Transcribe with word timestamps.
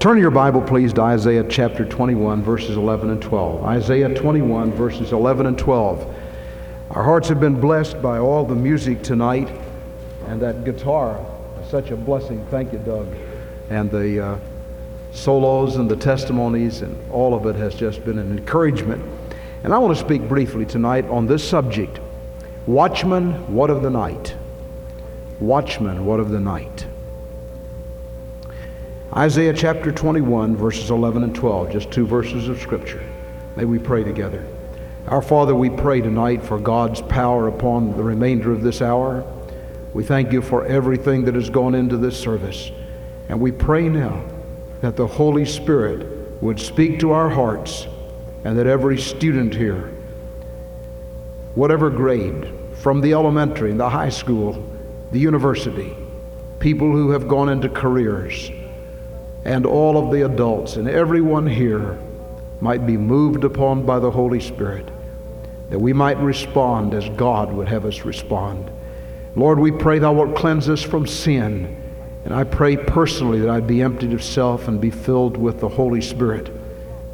Turn 0.00 0.16
your 0.16 0.30
Bible, 0.30 0.62
please, 0.62 0.94
to 0.94 1.02
Isaiah 1.02 1.44
chapter 1.44 1.84
21, 1.84 2.42
verses 2.42 2.78
11 2.78 3.10
and 3.10 3.20
12. 3.20 3.64
Isaiah 3.64 4.08
21, 4.08 4.72
verses 4.72 5.12
11 5.12 5.44
and 5.44 5.58
12. 5.58 6.14
Our 6.92 7.04
hearts 7.04 7.28
have 7.28 7.38
been 7.38 7.60
blessed 7.60 8.00
by 8.00 8.16
all 8.16 8.46
the 8.46 8.54
music 8.54 9.02
tonight, 9.02 9.50
and 10.26 10.40
that 10.40 10.64
guitar 10.64 11.22
such 11.68 11.90
a 11.90 11.96
blessing. 11.96 12.46
Thank 12.50 12.72
you, 12.72 12.78
Doug. 12.78 13.08
And 13.68 13.90
the 13.90 14.24
uh, 14.24 14.38
solos 15.12 15.76
and 15.76 15.90
the 15.90 15.96
testimonies, 15.96 16.80
and 16.80 16.96
all 17.10 17.34
of 17.34 17.44
it 17.44 17.56
has 17.56 17.74
just 17.74 18.02
been 18.02 18.18
an 18.18 18.38
encouragement. 18.38 19.04
And 19.64 19.74
I 19.74 19.76
want 19.76 19.94
to 19.94 20.02
speak 20.02 20.26
briefly 20.26 20.64
tonight 20.64 21.04
on 21.10 21.26
this 21.26 21.46
subject 21.46 22.00
Watchman, 22.66 23.54
what 23.54 23.68
of 23.68 23.82
the 23.82 23.90
night? 23.90 24.34
Watchman, 25.40 26.06
what 26.06 26.20
of 26.20 26.30
the 26.30 26.40
night? 26.40 26.86
Isaiah 29.16 29.52
chapter 29.52 29.90
21, 29.90 30.54
verses 30.54 30.88
11 30.88 31.24
and 31.24 31.34
12, 31.34 31.72
just 31.72 31.90
two 31.90 32.06
verses 32.06 32.48
of 32.48 32.60
Scripture. 32.60 33.02
May 33.56 33.64
we 33.64 33.76
pray 33.76 34.04
together. 34.04 34.46
Our 35.08 35.20
Father, 35.20 35.52
we 35.52 35.68
pray 35.68 36.00
tonight 36.00 36.44
for 36.44 36.60
God's 36.60 37.02
power 37.02 37.48
upon 37.48 37.96
the 37.96 38.04
remainder 38.04 38.52
of 38.52 38.62
this 38.62 38.80
hour. 38.80 39.24
We 39.94 40.04
thank 40.04 40.30
you 40.30 40.40
for 40.40 40.64
everything 40.64 41.24
that 41.24 41.34
has 41.34 41.50
gone 41.50 41.74
into 41.74 41.96
this 41.96 42.16
service. 42.16 42.70
And 43.28 43.40
we 43.40 43.50
pray 43.50 43.88
now 43.88 44.24
that 44.80 44.94
the 44.94 45.08
Holy 45.08 45.44
Spirit 45.44 46.40
would 46.40 46.60
speak 46.60 47.00
to 47.00 47.10
our 47.10 47.30
hearts 47.30 47.88
and 48.44 48.56
that 48.56 48.68
every 48.68 48.96
student 48.96 49.52
here, 49.52 49.92
whatever 51.56 51.90
grade, 51.90 52.48
from 52.74 53.00
the 53.00 53.12
elementary, 53.12 53.72
the 53.72 53.90
high 53.90 54.08
school, 54.08 54.64
the 55.10 55.18
university, 55.18 55.96
people 56.60 56.92
who 56.92 57.10
have 57.10 57.26
gone 57.26 57.48
into 57.48 57.68
careers, 57.68 58.52
and 59.44 59.66
all 59.66 59.96
of 59.96 60.12
the 60.12 60.24
adults 60.24 60.76
and 60.76 60.88
everyone 60.88 61.46
here 61.46 61.98
might 62.60 62.86
be 62.86 62.96
moved 62.96 63.44
upon 63.44 63.86
by 63.86 63.98
the 63.98 64.10
Holy 64.10 64.40
Spirit, 64.40 64.88
that 65.70 65.78
we 65.78 65.92
might 65.92 66.18
respond 66.18 66.94
as 66.94 67.08
God 67.10 67.52
would 67.52 67.68
have 67.68 67.86
us 67.86 68.04
respond. 68.04 68.70
Lord, 69.36 69.58
we 69.58 69.70
pray 69.70 69.98
thou 69.98 70.12
wilt 70.12 70.36
cleanse 70.36 70.68
us 70.68 70.82
from 70.82 71.06
sin. 71.06 71.76
And 72.24 72.34
I 72.34 72.44
pray 72.44 72.76
personally 72.76 73.40
that 73.40 73.48
I'd 73.48 73.66
be 73.66 73.80
emptied 73.80 74.12
of 74.12 74.22
self 74.22 74.68
and 74.68 74.80
be 74.80 74.90
filled 74.90 75.36
with 75.36 75.60
the 75.60 75.68
Holy 75.68 76.02
Spirit, 76.02 76.50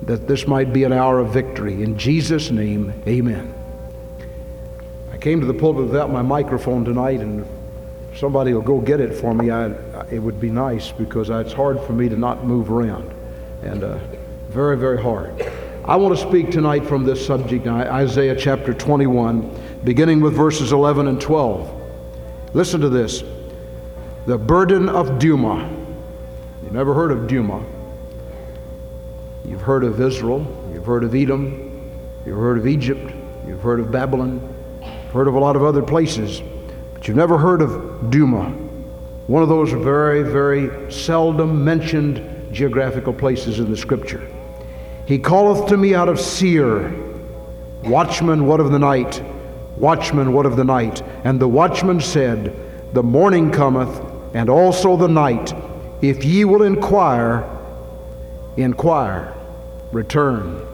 that 0.06 0.26
this 0.26 0.48
might 0.48 0.72
be 0.72 0.82
an 0.84 0.92
hour 0.92 1.20
of 1.20 1.32
victory. 1.32 1.82
In 1.82 1.96
Jesus' 1.96 2.50
name, 2.50 2.92
amen. 3.06 3.54
I 5.12 5.18
came 5.18 5.40
to 5.40 5.46
the 5.46 5.54
pulpit 5.54 5.84
without 5.84 6.10
my 6.10 6.22
microphone 6.22 6.84
tonight, 6.84 7.20
and 7.20 7.46
somebody 8.16 8.52
will 8.52 8.62
go 8.62 8.80
get 8.80 9.00
it 9.00 9.14
for 9.14 9.32
me, 9.32 9.50
I, 9.50 9.68
it 10.10 10.18
would 10.18 10.40
be 10.40 10.50
nice 10.50 10.92
because 10.92 11.30
it's 11.30 11.52
hard 11.52 11.80
for 11.80 11.92
me 11.92 12.08
to 12.08 12.16
not 12.16 12.44
move 12.44 12.70
around. 12.70 13.12
And 13.62 13.82
uh, 13.82 13.98
very, 14.48 14.76
very 14.76 15.02
hard. 15.02 15.42
I 15.84 15.96
want 15.96 16.16
to 16.16 16.20
speak 16.20 16.50
tonight 16.50 16.84
from 16.84 17.04
this 17.04 17.24
subject, 17.24 17.66
Isaiah 17.66 18.34
chapter 18.34 18.74
21, 18.74 19.80
beginning 19.84 20.20
with 20.20 20.34
verses 20.34 20.72
11 20.72 21.08
and 21.08 21.20
12. 21.20 21.82
Listen 22.54 22.80
to 22.80 22.88
this 22.88 23.22
the 24.26 24.36
burden 24.36 24.88
of 24.88 25.18
Duma. 25.18 25.70
You've 26.62 26.72
never 26.72 26.94
heard 26.94 27.12
of 27.12 27.28
Duma. 27.28 27.64
You've 29.44 29.60
heard 29.60 29.84
of 29.84 30.00
Israel, 30.00 30.44
you've 30.72 30.84
heard 30.84 31.04
of 31.04 31.14
Edom, 31.14 31.88
you've 32.24 32.36
heard 32.36 32.58
of 32.58 32.66
Egypt, 32.66 33.12
you've 33.46 33.60
heard 33.60 33.78
of 33.78 33.92
Babylon, 33.92 34.40
you've 34.82 35.12
heard 35.12 35.28
of 35.28 35.34
a 35.34 35.38
lot 35.38 35.54
of 35.54 35.62
other 35.62 35.82
places. 35.82 36.42
But 36.94 37.06
you've 37.06 37.16
never 37.16 37.38
heard 37.38 37.62
of 37.62 38.10
Duma, 38.10 38.52
one 39.26 39.42
of 39.42 39.48
those 39.48 39.72
very, 39.72 40.22
very 40.22 40.90
seldom 40.92 41.64
mentioned 41.64 42.52
geographical 42.52 43.12
places 43.12 43.58
in 43.58 43.70
the 43.70 43.76
scripture. 43.76 44.26
He 45.06 45.18
calleth 45.18 45.68
to 45.68 45.76
me 45.76 45.94
out 45.94 46.08
of 46.08 46.20
Seir, 46.20 46.92
Watchman, 47.84 48.46
what 48.46 48.60
of 48.60 48.72
the 48.72 48.78
night? 48.78 49.22
Watchman, 49.76 50.32
what 50.32 50.46
of 50.46 50.56
the 50.56 50.64
night? 50.64 51.02
And 51.24 51.38
the 51.38 51.48
watchman 51.48 52.00
said, 52.00 52.56
The 52.94 53.02
morning 53.02 53.50
cometh, 53.50 54.00
and 54.34 54.48
also 54.48 54.96
the 54.96 55.08
night. 55.08 55.54
If 56.02 56.24
ye 56.24 56.44
will 56.44 56.62
inquire, 56.62 57.44
inquire, 58.56 59.34
return, 59.92 60.66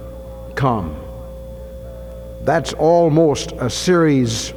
come. 0.54 0.96
That's 2.42 2.72
almost 2.74 3.52
a 3.52 3.68
series 3.68 4.54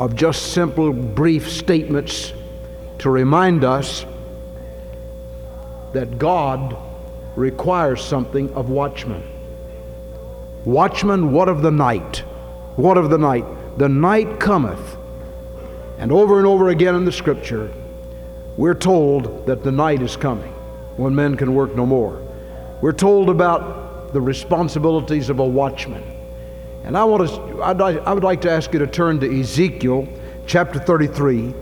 of 0.00 0.16
just 0.16 0.54
simple, 0.54 0.94
brief 0.94 1.46
statements 1.50 2.32
to 2.98 3.10
remind 3.10 3.64
us 3.64 4.06
that 5.92 6.18
God 6.18 6.74
requires 7.36 8.02
something 8.02 8.50
of 8.54 8.70
watchmen. 8.70 9.22
Watchmen, 10.64 11.32
what 11.32 11.50
of 11.50 11.60
the 11.60 11.70
night? 11.70 12.24
What 12.76 12.96
of 12.96 13.10
the 13.10 13.18
night? 13.18 13.44
The 13.76 13.90
night 13.90 14.40
cometh. 14.40 14.96
And 15.98 16.10
over 16.10 16.38
and 16.38 16.46
over 16.46 16.70
again 16.70 16.94
in 16.94 17.04
the 17.04 17.12
scripture, 17.12 17.70
we're 18.56 18.72
told 18.72 19.44
that 19.44 19.62
the 19.62 19.70
night 19.70 20.00
is 20.00 20.16
coming 20.16 20.50
when 20.96 21.14
men 21.14 21.36
can 21.36 21.54
work 21.54 21.76
no 21.76 21.84
more. 21.84 22.26
We're 22.80 22.92
told 22.92 23.28
about 23.28 24.14
the 24.14 24.20
responsibilities 24.22 25.28
of 25.28 25.40
a 25.40 25.46
watchman. 25.46 26.19
And 26.84 26.96
I, 26.96 27.04
want 27.04 27.28
to, 27.28 27.62
I'd, 27.62 27.80
I 27.80 28.12
would 28.12 28.24
like 28.24 28.40
to 28.42 28.50
ask 28.50 28.72
you 28.72 28.78
to 28.78 28.86
turn 28.86 29.20
to 29.20 29.40
Ezekiel 29.40 30.08
chapter 30.46 30.78
33 30.78 31.54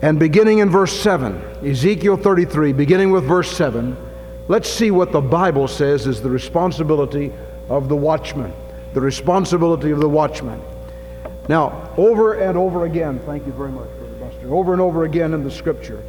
and 0.00 0.18
beginning 0.18 0.58
in 0.58 0.70
verse 0.70 0.98
7. 1.00 1.66
Ezekiel 1.66 2.16
33, 2.16 2.72
beginning 2.72 3.10
with 3.10 3.24
verse 3.24 3.54
7. 3.56 3.96
Let's 4.48 4.68
see 4.68 4.90
what 4.90 5.12
the 5.12 5.20
Bible 5.20 5.68
says 5.68 6.06
is 6.06 6.20
the 6.20 6.30
responsibility 6.30 7.32
of 7.68 7.88
the 7.88 7.96
watchman. 7.96 8.52
The 8.94 9.00
responsibility 9.00 9.90
of 9.90 10.00
the 10.00 10.08
watchman. 10.08 10.60
Now, 11.48 11.92
over 11.96 12.34
and 12.34 12.58
over 12.58 12.84
again, 12.84 13.20
thank 13.26 13.46
you 13.46 13.52
very 13.52 13.72
much, 13.72 13.88
Brother 13.98 14.14
Buster, 14.14 14.54
over 14.54 14.72
and 14.72 14.82
over 14.82 15.04
again 15.04 15.34
in 15.34 15.42
the 15.42 15.50
scripture, 15.50 16.02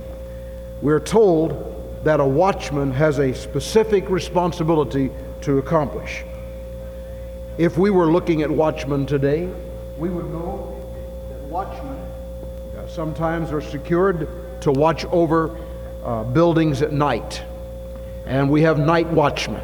we're 0.82 1.00
told 1.00 2.02
that 2.04 2.20
a 2.20 2.26
watchman 2.26 2.92
has 2.92 3.20
a 3.20 3.34
specific 3.34 4.10
responsibility 4.10 5.10
to 5.42 5.58
accomplish. 5.58 6.24
If 7.58 7.78
we 7.78 7.92
were 7.92 8.12
looking 8.12 8.42
at 8.42 8.50
watchmen 8.50 9.06
today, 9.06 9.48
we 10.00 10.10
would 10.10 10.26
know 10.32 10.76
that 11.30 11.40
watchmen 11.42 12.00
uh, 12.76 12.88
sometimes 12.88 13.52
are 13.52 13.62
secured 13.62 14.28
to 14.62 14.72
watch 14.72 15.06
over 15.06 15.56
uh, 16.04 16.24
buildings 16.24 16.82
at 16.82 16.92
night. 16.92 17.44
And 18.26 18.50
we 18.50 18.64
have 18.64 18.80
night 18.80 19.08
watchmen. 19.08 19.62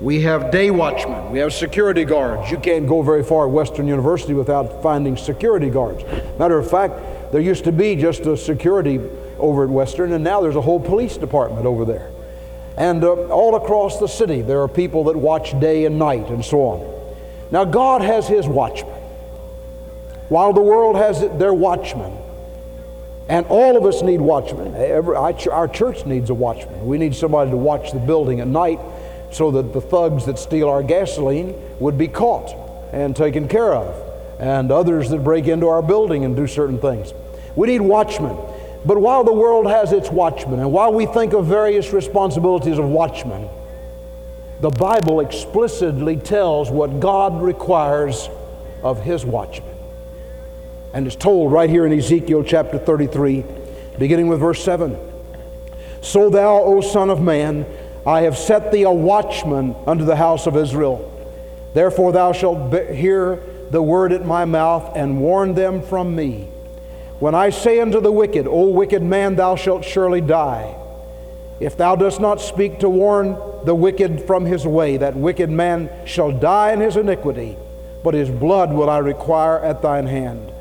We 0.00 0.22
have 0.22 0.50
day 0.50 0.70
watchmen. 0.70 1.30
We 1.30 1.40
have 1.40 1.52
security 1.52 2.04
guards. 2.04 2.50
You 2.50 2.56
can't 2.56 2.88
go 2.88 3.02
very 3.02 3.22
far 3.22 3.46
at 3.46 3.52
Western 3.52 3.86
University 3.86 4.32
without 4.32 4.82
finding 4.82 5.14
security 5.18 5.68
guards. 5.68 6.04
Matter 6.38 6.56
of 6.56 6.70
fact, 6.70 6.94
there 7.30 7.42
used 7.42 7.64
to 7.64 7.72
be 7.72 7.94
just 7.94 8.20
a 8.22 8.38
security 8.38 9.00
over 9.38 9.64
at 9.64 9.68
Western, 9.68 10.14
and 10.14 10.24
now 10.24 10.40
there's 10.40 10.56
a 10.56 10.62
whole 10.62 10.80
police 10.80 11.18
department 11.18 11.66
over 11.66 11.84
there. 11.84 12.10
And 12.78 13.04
uh, 13.04 13.28
all 13.28 13.54
across 13.56 13.98
the 13.98 14.06
city, 14.06 14.40
there 14.40 14.62
are 14.62 14.68
people 14.68 15.04
that 15.04 15.16
watch 15.16 15.58
day 15.60 15.84
and 15.84 15.98
night 15.98 16.30
and 16.30 16.42
so 16.42 16.60
on. 16.60 16.97
Now, 17.50 17.64
God 17.64 18.02
has 18.02 18.28
His 18.28 18.46
watchmen, 18.46 19.00
while 20.28 20.52
the 20.52 20.60
world 20.60 20.96
has 20.96 21.20
their 21.38 21.54
watchmen. 21.54 22.16
And 23.28 23.44
all 23.48 23.76
of 23.76 23.84
us 23.84 24.02
need 24.02 24.22
watchmen. 24.22 24.74
Every, 24.74 25.14
our 25.14 25.68
church 25.68 26.06
needs 26.06 26.30
a 26.30 26.34
watchman. 26.34 26.86
We 26.86 26.96
need 26.96 27.14
somebody 27.14 27.50
to 27.50 27.58
watch 27.58 27.92
the 27.92 27.98
building 27.98 28.40
at 28.40 28.48
night 28.48 28.80
so 29.30 29.50
that 29.50 29.74
the 29.74 29.82
thugs 29.82 30.24
that 30.24 30.38
steal 30.38 30.68
our 30.68 30.82
gasoline 30.82 31.54
would 31.78 31.98
be 31.98 32.08
caught 32.08 32.54
and 32.92 33.14
taken 33.14 33.46
care 33.46 33.74
of, 33.74 34.40
and 34.40 34.72
others 34.72 35.10
that 35.10 35.22
break 35.22 35.46
into 35.46 35.68
our 35.68 35.82
building 35.82 36.24
and 36.24 36.34
do 36.34 36.46
certain 36.46 36.78
things. 36.78 37.12
We 37.54 37.68
need 37.68 37.82
watchmen. 37.82 38.36
But 38.86 38.98
while 38.98 39.24
the 39.24 39.32
world 39.32 39.66
has 39.66 39.92
its 39.92 40.08
watchmen, 40.08 40.60
and 40.60 40.72
while 40.72 40.92
we 40.92 41.04
think 41.04 41.34
of 41.34 41.46
various 41.46 41.92
responsibilities 41.92 42.78
of 42.78 42.86
watchmen, 42.86 43.48
the 44.60 44.70
Bible 44.70 45.20
explicitly 45.20 46.16
tells 46.16 46.70
what 46.70 47.00
God 47.00 47.42
requires 47.42 48.28
of 48.82 49.02
his 49.02 49.24
watchmen. 49.24 49.74
And 50.92 51.06
it's 51.06 51.16
told 51.16 51.52
right 51.52 51.70
here 51.70 51.86
in 51.86 51.92
Ezekiel 51.92 52.42
chapter 52.42 52.78
33, 52.78 53.44
beginning 53.98 54.28
with 54.28 54.40
verse 54.40 54.62
7. 54.64 54.98
So 56.00 56.30
thou, 56.30 56.62
O 56.62 56.80
Son 56.80 57.10
of 57.10 57.20
Man, 57.20 57.66
I 58.06 58.22
have 58.22 58.36
set 58.36 58.72
thee 58.72 58.82
a 58.82 58.90
watchman 58.90 59.76
unto 59.86 60.04
the 60.04 60.16
house 60.16 60.46
of 60.46 60.56
Israel. 60.56 61.14
Therefore 61.74 62.12
thou 62.12 62.32
shalt 62.32 62.72
hear 62.72 63.42
the 63.70 63.82
word 63.82 64.12
at 64.12 64.24
my 64.24 64.44
mouth 64.44 64.96
and 64.96 65.20
warn 65.20 65.54
them 65.54 65.82
from 65.82 66.16
me. 66.16 66.48
When 67.20 67.34
I 67.34 67.50
say 67.50 67.80
unto 67.80 68.00
the 68.00 68.12
wicked, 68.12 68.46
O 68.46 68.68
wicked 68.68 69.02
man, 69.02 69.36
thou 69.36 69.56
shalt 69.56 69.84
surely 69.84 70.20
die. 70.20 70.74
If 71.60 71.76
thou 71.76 71.96
dost 71.96 72.20
not 72.20 72.40
speak 72.40 72.78
to 72.80 72.88
warn 72.88 73.36
the 73.64 73.74
wicked 73.74 74.26
from 74.26 74.44
his 74.44 74.66
way, 74.66 74.96
that 74.98 75.16
wicked 75.16 75.50
man 75.50 75.90
shall 76.04 76.30
die 76.30 76.72
in 76.72 76.80
his 76.80 76.96
iniquity, 76.96 77.56
but 78.04 78.14
his 78.14 78.30
blood 78.30 78.72
will 78.72 78.88
I 78.88 78.98
require 78.98 79.58
at 79.58 79.82
thine 79.82 80.06
hand. 80.06 80.52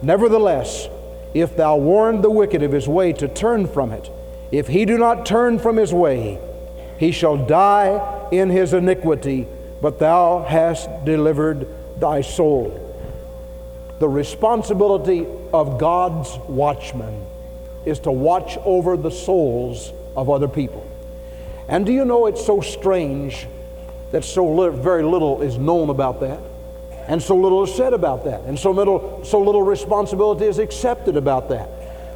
Nevertheless, 0.00 0.88
if 1.34 1.56
thou 1.56 1.76
warn 1.76 2.22
the 2.22 2.30
wicked 2.30 2.62
of 2.62 2.72
his 2.72 2.88
way 2.88 3.12
to 3.14 3.28
turn 3.28 3.66
from 3.66 3.92
it, 3.92 4.10
if 4.50 4.68
he 4.68 4.86
do 4.86 4.96
not 4.96 5.26
turn 5.26 5.58
from 5.58 5.76
his 5.76 5.92
way, 5.92 6.38
he 6.98 7.12
shall 7.12 7.36
die 7.36 8.28
in 8.32 8.48
his 8.48 8.72
iniquity, 8.72 9.46
but 9.82 9.98
thou 9.98 10.42
hast 10.42 10.88
delivered 11.04 11.68
thy 12.00 12.22
soul. 12.22 12.82
The 13.98 14.08
responsibility 14.08 15.26
of 15.52 15.78
God's 15.78 16.38
watchman 16.48 17.26
is 17.84 17.98
to 18.00 18.12
watch 18.12 18.56
over 18.64 18.96
the 18.96 19.10
souls 19.10 19.92
of 20.16 20.30
other 20.30 20.48
people. 20.48 20.90
And 21.68 21.84
do 21.84 21.92
you 21.92 22.04
know 22.04 22.26
it's 22.26 22.44
so 22.44 22.60
strange 22.60 23.46
that 24.12 24.24
so 24.24 24.46
li- 24.48 24.76
very 24.76 25.02
little 25.02 25.42
is 25.42 25.58
known 25.58 25.90
about 25.90 26.20
that? 26.20 26.40
And 27.08 27.22
so 27.22 27.36
little 27.36 27.64
is 27.64 27.74
said 27.74 27.92
about 27.92 28.24
that. 28.24 28.42
And 28.42 28.58
so 28.58 28.70
little, 28.70 29.24
so 29.24 29.40
little 29.40 29.62
responsibility 29.62 30.44
is 30.44 30.58
accepted 30.58 31.16
about 31.16 31.48
that. 31.50 31.68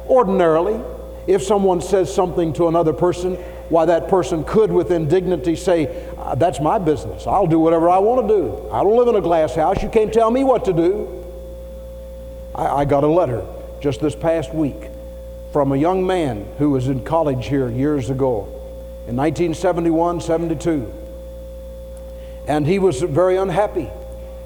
Ordinarily, 0.07 0.81
if 1.27 1.43
someone 1.43 1.81
says 1.81 2.13
something 2.13 2.53
to 2.53 2.67
another 2.67 2.91
person, 2.91 3.35
why 3.69 3.85
that 3.85 4.09
person 4.09 4.43
could 4.43 4.71
with 4.71 4.91
indignity 4.91 5.55
say, 5.55 6.05
uh, 6.17 6.35
That's 6.35 6.59
my 6.59 6.77
business. 6.77 7.25
I'll 7.25 7.47
do 7.47 7.59
whatever 7.59 7.89
I 7.89 7.99
want 7.99 8.27
to 8.27 8.35
do. 8.35 8.69
I 8.69 8.83
don't 8.83 8.97
live 8.97 9.07
in 9.07 9.15
a 9.15 9.21
glass 9.21 9.55
house. 9.55 9.81
You 9.81 9.89
can't 9.89 10.11
tell 10.11 10.29
me 10.29 10.43
what 10.43 10.65
to 10.65 10.73
do. 10.73 11.23
I, 12.53 12.67
I 12.67 12.85
got 12.85 13.03
a 13.03 13.07
letter 13.07 13.45
just 13.79 14.01
this 14.01 14.15
past 14.15 14.53
week 14.53 14.90
from 15.51 15.71
a 15.71 15.77
young 15.77 16.05
man 16.05 16.47
who 16.57 16.69
was 16.69 16.87
in 16.87 17.03
college 17.03 17.47
here 17.47 17.69
years 17.69 18.09
ago 18.09 18.43
in 19.07 19.15
1971 19.15 20.21
72. 20.21 20.93
And 22.47 22.65
he 22.65 22.79
was 22.79 23.01
very 23.01 23.37
unhappy. 23.37 23.89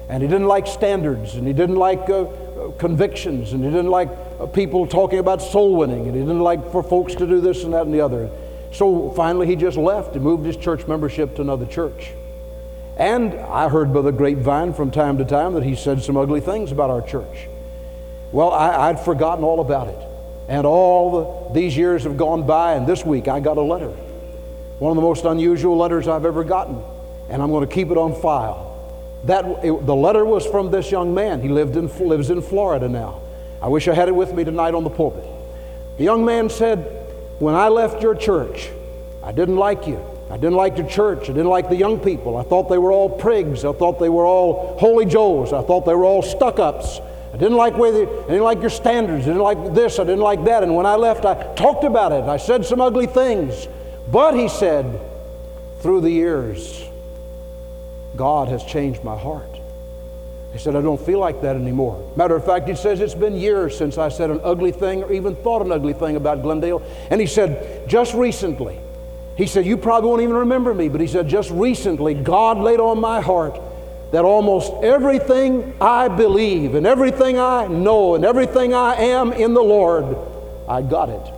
And 0.08 0.22
he 0.22 0.28
didn't 0.28 0.46
like 0.46 0.68
standards, 0.68 1.34
and 1.34 1.46
he 1.46 1.52
didn't 1.52 1.74
like 1.74 2.08
uh, 2.08 2.26
convictions, 2.78 3.52
and 3.52 3.64
he 3.64 3.70
didn't 3.70 3.90
like 3.90 4.08
uh, 4.38 4.46
people 4.46 4.86
talking 4.86 5.18
about 5.18 5.42
soul 5.42 5.74
winning, 5.74 6.06
and 6.06 6.14
he 6.14 6.20
didn't 6.20 6.40
like 6.40 6.70
for 6.70 6.82
folks 6.82 7.16
to 7.16 7.26
do 7.26 7.40
this 7.40 7.64
and 7.64 7.74
that 7.74 7.86
and 7.86 7.92
the 7.92 8.00
other. 8.00 8.30
So 8.70 9.10
finally, 9.12 9.48
he 9.48 9.56
just 9.56 9.76
left 9.76 10.14
and 10.14 10.22
moved 10.22 10.46
his 10.46 10.56
church 10.56 10.86
membership 10.86 11.34
to 11.36 11.42
another 11.42 11.66
church. 11.66 12.12
And 12.96 13.34
I 13.34 13.68
heard 13.68 13.92
by 13.92 14.02
the 14.02 14.12
grapevine 14.12 14.74
from 14.74 14.92
time 14.92 15.18
to 15.18 15.24
time 15.24 15.54
that 15.54 15.64
he 15.64 15.74
said 15.74 16.02
some 16.02 16.16
ugly 16.16 16.40
things 16.40 16.70
about 16.70 16.90
our 16.90 17.02
church. 17.02 17.48
Well, 18.30 18.52
I, 18.52 18.92
would 18.92 19.00
forgotten 19.00 19.44
all 19.44 19.60
about 19.60 19.88
it. 19.88 20.05
And 20.48 20.66
all 20.66 21.48
the, 21.50 21.54
these 21.54 21.76
years 21.76 22.04
have 22.04 22.16
gone 22.16 22.46
by, 22.46 22.74
and 22.74 22.86
this 22.86 23.04
week 23.04 23.28
I 23.28 23.40
got 23.40 23.56
a 23.56 23.62
letter. 23.62 23.92
One 24.78 24.90
of 24.90 24.96
the 24.96 25.02
most 25.02 25.24
unusual 25.24 25.76
letters 25.76 26.06
I've 26.06 26.24
ever 26.24 26.44
gotten. 26.44 26.82
And 27.28 27.42
I'm 27.42 27.50
going 27.50 27.66
to 27.66 27.74
keep 27.74 27.90
it 27.90 27.96
on 27.96 28.20
file. 28.20 28.72
That, 29.24 29.44
it, 29.64 29.86
the 29.86 29.94
letter 29.94 30.24
was 30.24 30.46
from 30.46 30.70
this 30.70 30.90
young 30.90 31.14
man. 31.14 31.42
He 31.42 31.48
lived 31.48 31.76
in, 31.76 31.88
lives 32.06 32.30
in 32.30 32.42
Florida 32.42 32.88
now. 32.88 33.20
I 33.60 33.68
wish 33.68 33.88
I 33.88 33.94
had 33.94 34.08
it 34.08 34.14
with 34.14 34.32
me 34.32 34.44
tonight 34.44 34.74
on 34.74 34.84
the 34.84 34.90
pulpit. 34.90 35.24
The 35.96 36.04
young 36.04 36.24
man 36.24 36.50
said, 36.50 36.78
When 37.40 37.54
I 37.54 37.68
left 37.68 38.02
your 38.02 38.14
church, 38.14 38.70
I 39.24 39.32
didn't 39.32 39.56
like 39.56 39.86
you. 39.88 40.04
I 40.30 40.36
didn't 40.36 40.56
like 40.56 40.76
the 40.76 40.84
church. 40.84 41.24
I 41.24 41.32
didn't 41.32 41.46
like 41.46 41.68
the 41.68 41.76
young 41.76 41.98
people. 41.98 42.36
I 42.36 42.42
thought 42.42 42.68
they 42.68 42.78
were 42.78 42.92
all 42.92 43.18
prigs. 43.18 43.58
I 43.58 43.76
thought 43.76 43.98
they 43.98 44.08
were 44.08 44.26
all 44.26 44.76
holy 44.78 45.06
joes. 45.06 45.52
I 45.52 45.62
thought 45.62 45.86
they 45.86 45.94
were 45.94 46.04
all 46.04 46.22
stuck 46.22 46.58
ups. 46.58 47.00
I 47.36 47.38
didn't 47.38 47.58
like 47.58 47.76
where 47.76 47.92
they, 47.92 48.02
I 48.04 48.28
didn't 48.28 48.44
like 48.44 48.62
your 48.62 48.70
standards. 48.70 49.24
I 49.24 49.26
didn't 49.26 49.42
like 49.42 49.74
this. 49.74 49.98
I 49.98 50.04
didn't 50.04 50.20
like 50.20 50.44
that. 50.44 50.62
And 50.62 50.74
when 50.74 50.86
I 50.86 50.94
left, 50.94 51.26
I 51.26 51.54
talked 51.54 51.84
about 51.84 52.12
it. 52.12 52.24
I 52.24 52.38
said 52.38 52.64
some 52.64 52.80
ugly 52.80 53.06
things. 53.06 53.68
But 54.10 54.32
he 54.32 54.48
said, 54.48 54.98
through 55.80 56.00
the 56.00 56.10
years, 56.10 56.82
God 58.16 58.48
has 58.48 58.64
changed 58.64 59.04
my 59.04 59.18
heart. 59.18 59.50
He 60.54 60.58
said, 60.58 60.76
I 60.76 60.80
don't 60.80 60.98
feel 60.98 61.18
like 61.18 61.42
that 61.42 61.56
anymore. 61.56 62.10
Matter 62.16 62.36
of 62.36 62.46
fact, 62.46 62.70
he 62.70 62.74
says 62.74 63.02
it's 63.02 63.14
been 63.14 63.34
years 63.34 63.76
since 63.76 63.98
I 63.98 64.08
said 64.08 64.30
an 64.30 64.40
ugly 64.42 64.72
thing 64.72 65.02
or 65.02 65.12
even 65.12 65.36
thought 65.36 65.60
an 65.60 65.70
ugly 65.70 65.92
thing 65.92 66.16
about 66.16 66.40
Glendale. 66.40 66.82
And 67.10 67.20
he 67.20 67.26
said, 67.26 67.86
just 67.86 68.14
recently, 68.14 68.80
he 69.36 69.46
said, 69.46 69.66
You 69.66 69.76
probably 69.76 70.08
won't 70.08 70.22
even 70.22 70.36
remember 70.36 70.72
me, 70.72 70.88
but 70.88 71.02
he 71.02 71.06
said, 71.06 71.28
Just 71.28 71.50
recently, 71.50 72.14
God 72.14 72.56
laid 72.56 72.80
on 72.80 72.98
my 72.98 73.20
heart 73.20 73.60
that 74.12 74.24
almost 74.24 74.72
everything 74.82 75.74
I 75.80 76.08
believe 76.08 76.74
and 76.74 76.86
everything 76.86 77.38
I 77.38 77.66
know 77.66 78.14
and 78.14 78.24
everything 78.24 78.72
I 78.72 78.94
am 78.94 79.32
in 79.32 79.54
the 79.54 79.62
Lord, 79.62 80.16
I 80.68 80.82
got 80.82 81.08
it 81.08 81.32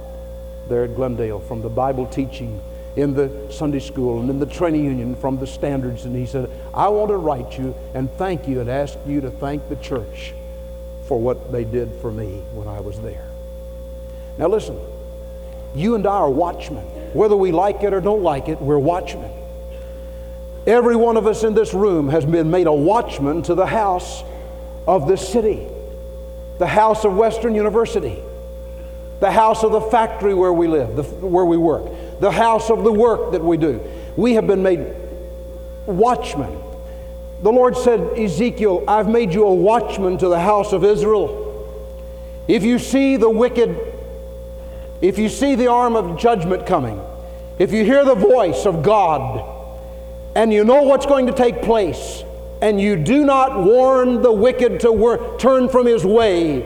there 0.69 0.85
at 0.85 0.95
Glendale 0.95 1.41
from 1.41 1.63
the 1.63 1.71
Bible 1.71 2.07
teaching 2.07 2.61
in 2.97 3.15
the 3.15 3.51
Sunday 3.51 3.79
school 3.79 4.21
and 4.21 4.29
in 4.29 4.39
the 4.39 4.47
training 4.47 4.85
union 4.85 5.15
from 5.17 5.39
the 5.39 5.47
standards. 5.47 6.05
And 6.05 6.15
he 6.15 6.27
said, 6.27 6.51
I 6.75 6.89
want 6.89 7.11
to 7.11 7.17
write 7.17 7.59
you 7.59 7.75
and 7.95 8.11
thank 8.13 8.49
you 8.49 8.61
and 8.61 8.69
ask 8.69 8.99
you 9.07 9.21
to 9.23 9.31
thank 9.31 9.69
the 9.69 9.77
church 9.77 10.35
for 11.07 11.19
what 11.19 11.53
they 11.53 11.65
did 11.65 11.91
for 12.03 12.13
me 12.13 12.43
when 12.53 12.69
I 12.69 12.81
was 12.81 13.01
there. 13.01 13.27
Now, 14.37 14.49
listen, 14.49 14.79
you 15.75 15.95
and 15.95 16.07
I 16.07 16.11
are 16.11 16.31
watchmen. 16.31 16.85
Whether 17.15 17.37
we 17.37 17.51
like 17.51 17.83
it 17.83 17.95
or 17.95 18.01
don't 18.01 18.23
like 18.23 18.49
it, 18.49 18.61
we're 18.61 18.79
watchmen. 18.79 19.31
Every 20.69 20.97
one 20.97 21.17
of 21.17 21.27
us 21.27 21.45
in 21.45 21.55
this 21.55 21.73
room 21.73 22.11
has 22.11 22.27
been 22.27 22.51
made 22.51 22.67
a 22.67 22.73
watchman 22.73 23.41
to 23.45 23.55
the 23.55 23.65
house 23.65 24.23
of 24.87 25.09
this 25.09 25.27
city, 25.27 25.67
the 26.59 26.67
house 26.67 27.07
of 27.07 27.17
Western 27.17 27.55
University, 27.55 28.19
the 29.19 29.31
house 29.31 29.65
of 29.65 29.73
the 29.73 29.81
factory 29.81 30.35
where 30.35 30.53
we 30.53 30.69
live, 30.69 30.95
the, 30.95 31.05
where 31.05 31.47
we 31.47 31.57
work, 31.57 31.91
the 32.21 32.31
house 32.31 32.69
of 32.69 32.85
the 32.85 32.93
work 32.93 33.33
that 33.33 33.43
we 33.43 33.57
do. 33.57 33.81
We 34.15 34.35
have 34.35 34.47
been 34.47 34.63
made 34.63 34.95
watchmen. 35.87 36.63
The 37.41 37.51
Lord 37.51 37.75
said, 37.75 38.19
Ezekiel, 38.19 38.85
I've 38.87 39.09
made 39.09 39.33
you 39.33 39.47
a 39.47 39.55
watchman 39.55 40.19
to 40.19 40.29
the 40.29 40.39
house 40.39 40.75
of 40.75 40.85
Israel. 40.85 41.47
If 42.47 42.63
you 42.63 42.79
see 42.79 43.17
the 43.17 43.31
wicked, 43.31 43.75
if 45.01 45.17
you 45.17 45.31
see 45.31 45.55
the 45.55 45.69
arm 45.69 45.97
of 45.97 46.19
judgment 46.19 46.67
coming, 46.67 47.01
if 47.59 47.73
you 47.73 47.87
hear 47.87 48.05
the 48.05 48.15
voice 48.15 48.67
of 48.67 48.83
God, 48.83 49.58
and 50.39 50.53
you 50.53 50.63
know 50.63 50.85
what's 50.85 51.05
going 51.05 51.27
to 51.27 51.33
take 51.33 51.63
place, 51.63 52.23
and 52.63 52.81
you 52.81 52.95
do 52.95 53.25
not 53.25 53.61
warn 53.61 54.23
the 54.23 54.31
wicked 54.31 54.79
to 54.79 55.37
turn 55.37 55.69
from 55.69 55.85
his 55.85 56.05
way, 56.05 56.61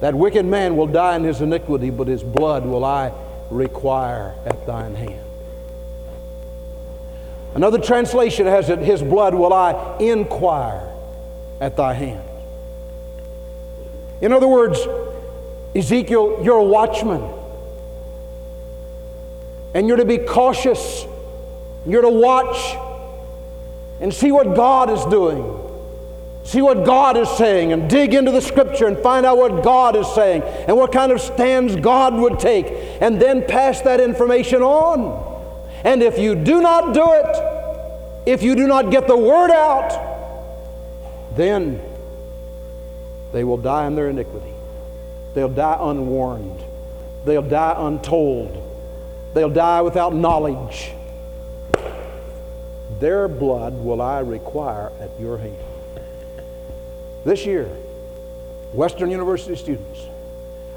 that 0.00 0.14
wicked 0.14 0.46
man 0.46 0.74
will 0.74 0.86
die 0.86 1.16
in 1.16 1.22
his 1.22 1.42
iniquity, 1.42 1.90
but 1.90 2.08
his 2.08 2.22
blood 2.22 2.64
will 2.64 2.82
I 2.82 3.12
require 3.50 4.34
at 4.46 4.66
thine 4.66 4.94
hand. 4.94 5.20
Another 7.54 7.78
translation 7.78 8.46
has 8.46 8.70
it, 8.70 8.78
his 8.78 9.02
blood 9.02 9.34
will 9.34 9.52
I 9.52 9.98
inquire 10.00 10.90
at 11.60 11.76
thy 11.76 11.92
hand. 11.92 12.26
In 14.22 14.32
other 14.32 14.48
words, 14.48 14.80
Ezekiel, 15.74 16.40
you're 16.42 16.56
a 16.56 16.64
watchman. 16.64 17.22
And 19.74 19.86
you're 19.86 19.98
to 19.98 20.06
be 20.06 20.16
cautious. 20.16 21.04
You're 21.86 22.02
to 22.02 22.08
watch 22.08 22.76
and 24.00 24.12
see 24.12 24.32
what 24.32 24.54
God 24.56 24.90
is 24.90 25.04
doing. 25.06 25.60
See 26.44 26.60
what 26.60 26.84
God 26.84 27.16
is 27.16 27.28
saying 27.30 27.72
and 27.72 27.88
dig 27.88 28.12
into 28.12 28.30
the 28.30 28.42
scripture 28.42 28.86
and 28.86 28.98
find 28.98 29.24
out 29.24 29.38
what 29.38 29.64
God 29.64 29.96
is 29.96 30.06
saying 30.14 30.42
and 30.42 30.76
what 30.76 30.92
kind 30.92 31.10
of 31.10 31.20
stands 31.20 31.74
God 31.76 32.14
would 32.14 32.38
take 32.38 32.66
and 33.00 33.20
then 33.20 33.46
pass 33.46 33.80
that 33.82 33.98
information 33.98 34.62
on. 34.62 35.32
And 35.84 36.02
if 36.02 36.18
you 36.18 36.34
do 36.34 36.60
not 36.60 36.92
do 36.92 37.04
it, 37.06 37.54
if 38.26 38.42
you 38.42 38.54
do 38.54 38.66
not 38.66 38.90
get 38.90 39.06
the 39.06 39.16
word 39.16 39.50
out, 39.50 40.12
then 41.34 41.80
they 43.32 43.42
will 43.42 43.56
die 43.56 43.86
in 43.86 43.94
their 43.94 44.10
iniquity. 44.10 44.52
They'll 45.34 45.48
die 45.48 45.78
unwarned. 45.80 46.62
They'll 47.24 47.42
die 47.42 47.74
untold. 47.76 48.62
They'll 49.34 49.50
die 49.50 49.80
without 49.80 50.14
knowledge. 50.14 50.92
Their 53.04 53.28
blood 53.28 53.74
will 53.84 54.00
I 54.00 54.20
require 54.20 54.90
at 54.98 55.10
your 55.20 55.36
hand. 55.36 55.58
This 57.22 57.44
year, 57.44 57.68
Western 58.72 59.10
University 59.10 59.56
students, 59.56 60.06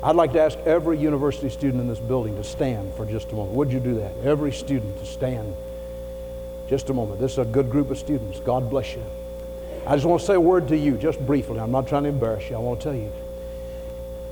I'd 0.03 0.17
like 0.17 0.33
to 0.33 0.41
ask 0.41 0.59
every 0.65 0.97
university 0.97 1.49
student 1.49 1.79
in 1.79 1.87
this 1.87 1.99
building 1.99 2.35
to 2.35 2.43
stand 2.43 2.93
for 2.95 3.05
just 3.05 3.31
a 3.31 3.33
moment. 3.33 3.55
Would 3.55 3.71
you 3.71 3.79
do 3.79 3.93
that? 4.01 4.11
Every 4.25 4.51
student 4.51 4.99
to 4.99 5.05
stand 5.05 5.55
just 6.67 6.89
a 6.89 6.93
moment. 6.93 7.21
This 7.21 7.31
is 7.31 7.37
a 7.37 7.45
good 7.45 7.69
group 7.69 7.91
of 7.91 7.97
students. 7.97 8.41
God 8.41 8.69
bless 8.69 8.93
you. 8.93 9.05
I 9.85 9.95
just 9.95 10.05
want 10.05 10.19
to 10.19 10.27
say 10.27 10.33
a 10.33 10.41
word 10.41 10.67
to 10.67 10.77
you, 10.77 10.97
just 10.97 11.25
briefly. 11.25 11.61
I'm 11.61 11.71
not 11.71 11.87
trying 11.87 12.03
to 12.03 12.09
embarrass 12.09 12.49
you. 12.49 12.57
I 12.57 12.59
want 12.59 12.81
to 12.81 12.83
tell 12.83 12.93
you. 12.93 13.09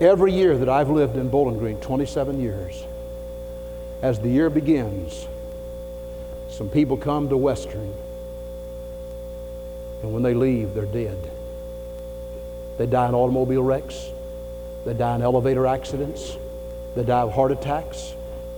Every 0.02 0.34
year 0.34 0.58
that 0.58 0.68
I've 0.68 0.90
lived 0.90 1.16
in 1.16 1.30
Bowling 1.30 1.60
Green, 1.60 1.80
27 1.80 2.42
years, 2.42 2.84
as 4.02 4.20
the 4.20 4.28
year 4.28 4.50
begins, 4.50 5.30
some 6.56 6.70
people 6.70 6.96
come 6.96 7.28
to 7.28 7.36
Western, 7.36 7.94
and 10.02 10.14
when 10.14 10.24
they 10.24 10.34
leave, 10.34 10.74
they're 10.74 10.86
dead. 10.86 11.18
They 12.78 12.86
die 12.86 13.10
in 13.10 13.14
automobile 13.14 13.62
wrecks. 13.62 14.10
They 14.86 14.94
die 14.94 15.16
in 15.16 15.22
elevator 15.22 15.68
accidents. 15.68 16.38
They 16.96 17.04
die 17.04 17.20
of 17.20 17.34
heart 17.34 17.52
attacks. 17.52 18.14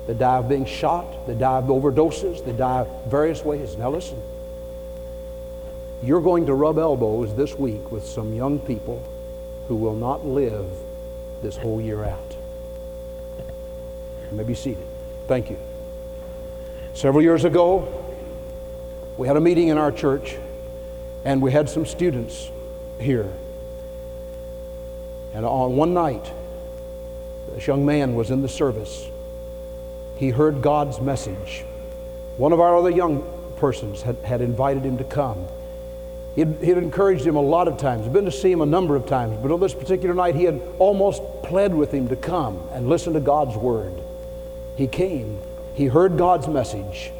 They 0.05 0.13
die 0.13 0.37
of 0.37 0.47
being 0.47 0.65
shot. 0.65 1.25
They 1.25 1.33
die 1.33 1.57
of 1.57 1.65
overdoses. 1.65 2.45
They 2.45 2.51
die 2.51 2.85
various 3.07 3.43
ways. 3.43 3.75
Now, 3.77 3.89
listen. 3.89 4.21
You're 6.03 6.21
going 6.21 6.45
to 6.45 6.53
rub 6.53 6.77
elbows 6.77 7.35
this 7.35 7.55
week 7.55 7.91
with 7.91 8.05
some 8.05 8.35
young 8.35 8.59
people 8.59 9.01
who 9.67 9.75
will 9.75 9.95
not 9.95 10.23
live 10.23 10.67
this 11.41 11.57
whole 11.57 11.81
year 11.81 12.03
out. 12.03 12.35
You 14.29 14.37
may 14.37 14.43
be 14.43 14.53
seated. 14.53 14.85
Thank 15.27 15.49
you. 15.49 15.57
Several 16.97 17.21
years 17.21 17.45
ago, 17.45 17.87
we 19.17 19.27
had 19.27 19.37
a 19.37 19.39
meeting 19.39 19.67
in 19.67 19.77
our 19.77 19.91
church, 19.91 20.35
and 21.23 21.43
we 21.43 21.51
had 21.51 21.69
some 21.69 21.85
students 21.85 22.49
here. 22.99 23.31
And 25.35 25.45
on 25.45 25.75
one 25.75 25.93
night, 25.93 26.25
this 27.53 27.67
young 27.67 27.85
man 27.85 28.15
was 28.15 28.31
in 28.31 28.41
the 28.41 28.49
service. 28.49 29.07
He 30.15 30.31
heard 30.31 30.63
God's 30.63 30.99
message. 30.99 31.63
One 32.37 32.51
of 32.51 32.59
our 32.59 32.75
other 32.75 32.89
young 32.89 33.23
persons 33.57 34.01
had, 34.01 34.15
had 34.23 34.41
invited 34.41 34.83
him 34.83 34.97
to 34.97 35.03
come. 35.03 35.45
He'd, 36.33 36.63
encouraged 36.63 37.27
him 37.27 37.35
a 37.35 37.41
lot 37.41 37.67
of 37.67 37.77
times, 37.77 38.07
been 38.07 38.25
to 38.25 38.31
see 38.31 38.51
him 38.51 38.61
a 38.61 38.65
number 38.65 38.95
of 38.95 39.05
times, 39.05 39.37
but 39.39 39.51
on 39.51 39.59
this 39.59 39.75
particular 39.75 40.15
night, 40.15 40.33
he 40.33 40.45
had 40.45 40.59
almost 40.79 41.21
pled 41.43 41.75
with 41.75 41.93
him 41.93 42.07
to 42.07 42.15
come 42.15 42.59
and 42.71 42.89
listen 42.89 43.13
to 43.13 43.19
God's 43.19 43.55
word. 43.55 43.93
He 44.75 44.87
came, 44.87 45.39
he 45.77 45.85
heard 45.85 46.17
God's 46.17 46.47
message, 46.47 47.11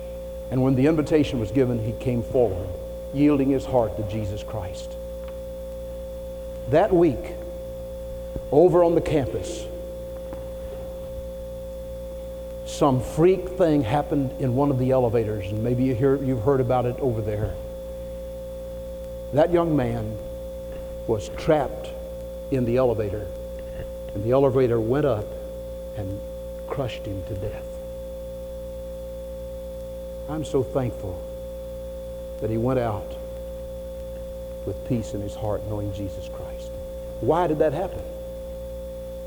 and 0.50 0.64
when 0.64 0.74
the 0.74 0.88
invitation 0.88 1.40
was 1.40 1.52
given, 1.52 1.78
he 1.78 1.92
came 1.92 2.24
forward, 2.24 2.68
yielding 3.14 3.52
his 3.52 3.64
heart 3.64 3.96
to 3.98 4.04
Jesus 4.12 4.42
Christ. 4.42 4.96
That 6.72 6.92
week, 6.92 7.36
over 8.52 8.84
on 8.84 8.96
the 8.96 9.02
campus, 9.02 9.64
some 12.66 13.00
freak 13.00 13.48
thing 13.50 13.84
happened 13.84 14.34
in 14.42 14.56
one 14.56 14.72
of 14.72 14.80
the 14.80 14.90
elevators, 14.90 15.52
and 15.52 15.64
maybe 15.64 15.84
you 15.84 15.94
hear, 15.94 16.16
you've 16.16 16.42
heard 16.42 16.60
about 16.60 16.88
it 16.88 17.00
over 17.00 17.22
there. 17.22 17.54
That 19.34 19.52
young 19.52 19.76
man 19.76 20.18
was 21.06 21.30
trapped 21.38 21.92
in 22.50 22.66
the 22.66 22.78
elevator, 22.78 23.28
and 24.16 24.24
the 24.24 24.32
elevator 24.32 24.80
went 24.80 25.06
up 25.06 25.28
and 25.96 26.20
crushed 26.66 27.06
him 27.06 27.22
to 27.28 27.36
death. 27.36 27.77
I'm 30.30 30.44
so 30.44 30.64
thankful 30.64 31.22
that 32.42 32.50
he 32.50 32.58
went 32.58 32.80
out 32.80 33.16
with 34.66 34.88
peace 34.88 35.14
in 35.14 35.22
his 35.22 35.34
heart, 35.34 35.66
knowing 35.68 35.94
Jesus 35.94 36.30
Christ. 36.30 36.70
Why 37.22 37.48
did 37.48 37.60
that 37.60 37.74
happen? 37.74 38.02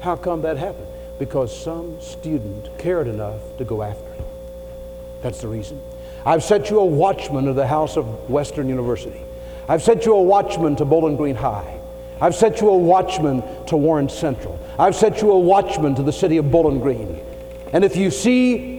How 0.00 0.16
come 0.16 0.42
that 0.42 0.59
happened? 0.59 0.87
Because 1.19 1.57
some 1.57 2.00
student 2.00 2.69
cared 2.78 3.09
enough 3.09 3.40
to 3.59 3.64
go 3.64 3.83
after 3.83 4.12
him. 4.12 4.25
That's 5.23 5.40
the 5.40 5.49
reason. 5.49 5.80
I've 6.25 6.42
set 6.42 6.71
you 6.71 6.80
a 6.80 6.85
watchman 6.85 7.49
of 7.49 7.57
the 7.57 7.66
house 7.66 7.97
of 7.97 8.28
Western 8.28 8.69
University. 8.69 9.21
I've 9.69 9.83
set 9.83 10.04
you 10.04 10.14
a 10.14 10.23
watchman 10.23 10.76
to 10.76 10.85
Bowling 10.85 11.16
Green 11.16 11.37
High. 11.37 11.78
I've 12.21 12.35
set 12.35 12.61
you 12.61 12.69
a 12.69 12.76
watchman 12.76 13.42
to 13.66 13.76
Warren 13.76 14.09
Central. 14.09 14.59
I've 14.78 14.95
set 14.95 15.23
you 15.23 15.30
a 15.30 15.38
watchman 15.38 15.95
to 15.95 16.02
the 16.02 16.12
city 16.12 16.37
of 16.37 16.50
Bowling 16.50 16.80
Green. 16.80 17.25
And 17.73 17.85
if 17.85 17.97
you 17.97 18.11
see 18.11 18.70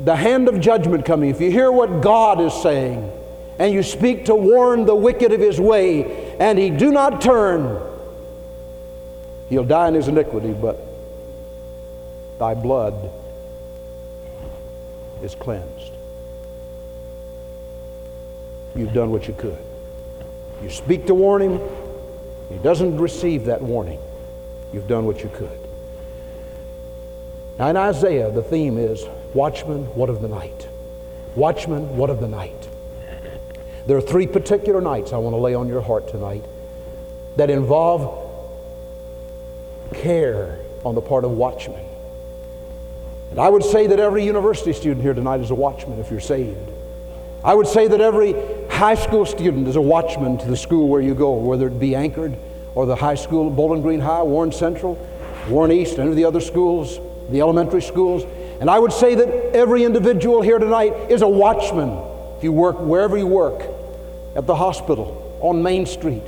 the 0.00 0.16
hand 0.16 0.48
of 0.48 0.60
judgment 0.60 1.04
coming, 1.04 1.30
if 1.30 1.40
you 1.40 1.50
hear 1.50 1.70
what 1.70 2.00
God 2.00 2.40
is 2.40 2.54
saying, 2.54 3.12
and 3.58 3.72
you 3.72 3.82
speak 3.82 4.24
to 4.26 4.34
warn 4.34 4.86
the 4.86 4.94
wicked 4.94 5.32
of 5.32 5.40
his 5.40 5.60
way, 5.60 6.36
and 6.38 6.58
he 6.58 6.70
do 6.70 6.90
not 6.90 7.20
turn, 7.20 7.80
he'll 9.50 9.64
die 9.64 9.88
in 9.88 9.94
his 9.94 10.08
iniquity, 10.08 10.52
but 10.52 10.82
thy 12.38 12.54
blood 12.54 13.10
is 15.22 15.34
cleansed. 15.34 15.92
You've 18.74 18.94
done 18.94 19.10
what 19.10 19.28
you 19.28 19.34
could. 19.34 19.58
You 20.62 20.70
speak 20.70 21.06
to 21.06 21.14
warn 21.14 21.42
him, 21.42 21.60
he 22.48 22.56
doesn't 22.58 22.96
receive 22.96 23.44
that 23.46 23.60
warning. 23.60 23.98
You've 24.72 24.88
done 24.88 25.04
what 25.04 25.22
you 25.22 25.28
could. 25.28 25.69
Now, 27.60 27.68
in 27.68 27.76
Isaiah, 27.76 28.30
the 28.30 28.42
theme 28.42 28.78
is 28.78 29.04
Watchman, 29.34 29.84
what 29.94 30.08
of 30.08 30.22
the 30.22 30.28
night? 30.28 30.66
Watchman, 31.34 31.94
what 31.94 32.08
of 32.08 32.18
the 32.18 32.26
night? 32.26 32.56
There 33.86 33.98
are 33.98 34.00
three 34.00 34.26
particular 34.26 34.80
nights 34.80 35.12
I 35.12 35.18
want 35.18 35.34
to 35.34 35.36
lay 35.36 35.52
on 35.52 35.68
your 35.68 35.82
heart 35.82 36.08
tonight 36.08 36.42
that 37.36 37.50
involve 37.50 38.32
care 39.92 40.58
on 40.86 40.94
the 40.94 41.02
part 41.02 41.26
of 41.26 41.32
watchmen. 41.32 41.84
And 43.30 43.38
I 43.38 43.50
would 43.50 43.64
say 43.64 43.86
that 43.88 44.00
every 44.00 44.24
university 44.24 44.72
student 44.72 45.02
here 45.02 45.12
tonight 45.12 45.40
is 45.40 45.50
a 45.50 45.54
watchman 45.54 45.98
if 45.98 46.10
you're 46.10 46.18
saved. 46.18 46.70
I 47.44 47.52
would 47.52 47.66
say 47.66 47.88
that 47.88 48.00
every 48.00 48.32
high 48.70 48.94
school 48.94 49.26
student 49.26 49.68
is 49.68 49.76
a 49.76 49.82
watchman 49.82 50.38
to 50.38 50.46
the 50.46 50.56
school 50.56 50.88
where 50.88 51.02
you 51.02 51.14
go, 51.14 51.34
whether 51.34 51.66
it 51.66 51.78
be 51.78 51.94
Anchored 51.94 52.38
or 52.74 52.86
the 52.86 52.96
high 52.96 53.16
school, 53.16 53.50
Bowling 53.50 53.82
Green 53.82 54.00
High, 54.00 54.22
Warren 54.22 54.50
Central, 54.50 54.94
Warren 55.46 55.72
East, 55.72 55.98
any 55.98 56.08
of 56.08 56.16
the 56.16 56.24
other 56.24 56.40
schools, 56.40 56.98
the 57.30 57.40
elementary 57.40 57.82
schools. 57.82 58.24
And 58.60 58.68
I 58.68 58.78
would 58.78 58.92
say 58.92 59.14
that 59.14 59.54
every 59.54 59.84
individual 59.84 60.42
here 60.42 60.58
tonight 60.58 61.10
is 61.10 61.22
a 61.22 61.28
watchman 61.28 62.10
if 62.40 62.44
you 62.44 62.52
work 62.52 62.78
wherever 62.80 63.18
you 63.18 63.26
work, 63.26 63.62
at 64.34 64.46
the 64.46 64.56
hospital, 64.56 65.38
on 65.42 65.62
Main 65.62 65.84
Street, 65.84 66.22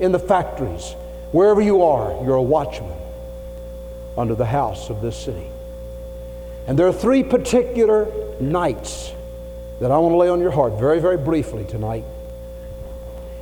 in 0.00 0.12
the 0.12 0.18
factories, 0.18 0.94
wherever 1.32 1.62
you 1.62 1.82
are, 1.82 2.22
you're 2.22 2.36
a 2.36 2.42
watchman 2.42 2.98
under 4.18 4.34
the 4.34 4.44
house 4.44 4.90
of 4.90 5.00
this 5.00 5.16
city. 5.16 5.46
And 6.66 6.78
there 6.78 6.86
are 6.86 6.92
three 6.92 7.22
particular 7.22 8.06
nights 8.38 9.12
that 9.80 9.90
I 9.90 9.96
want 9.96 10.12
to 10.12 10.16
lay 10.18 10.28
on 10.28 10.40
your 10.40 10.50
heart 10.50 10.78
very, 10.78 11.00
very 11.00 11.16
briefly 11.16 11.64
tonight. 11.64 12.04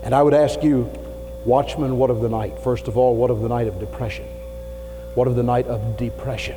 And 0.05 0.15
I 0.15 0.23
would 0.23 0.35
ask 0.35 0.63
you, 0.63 0.89
watchman, 1.45 1.99
what 1.99 2.11
of 2.11 2.21
the 2.21 2.29
night? 2.29 2.61
First 2.61 2.87
of 2.87 2.97
all, 2.97 3.17
what 3.17 3.33
of 3.33 3.41
the 3.41 3.49
night 3.49 3.67
of 3.67 3.81
depression? 3.81 4.29
What 5.15 5.27
of 5.27 5.35
the 5.35 5.43
night 5.43 5.67
of 5.67 5.97
depression? 5.97 6.57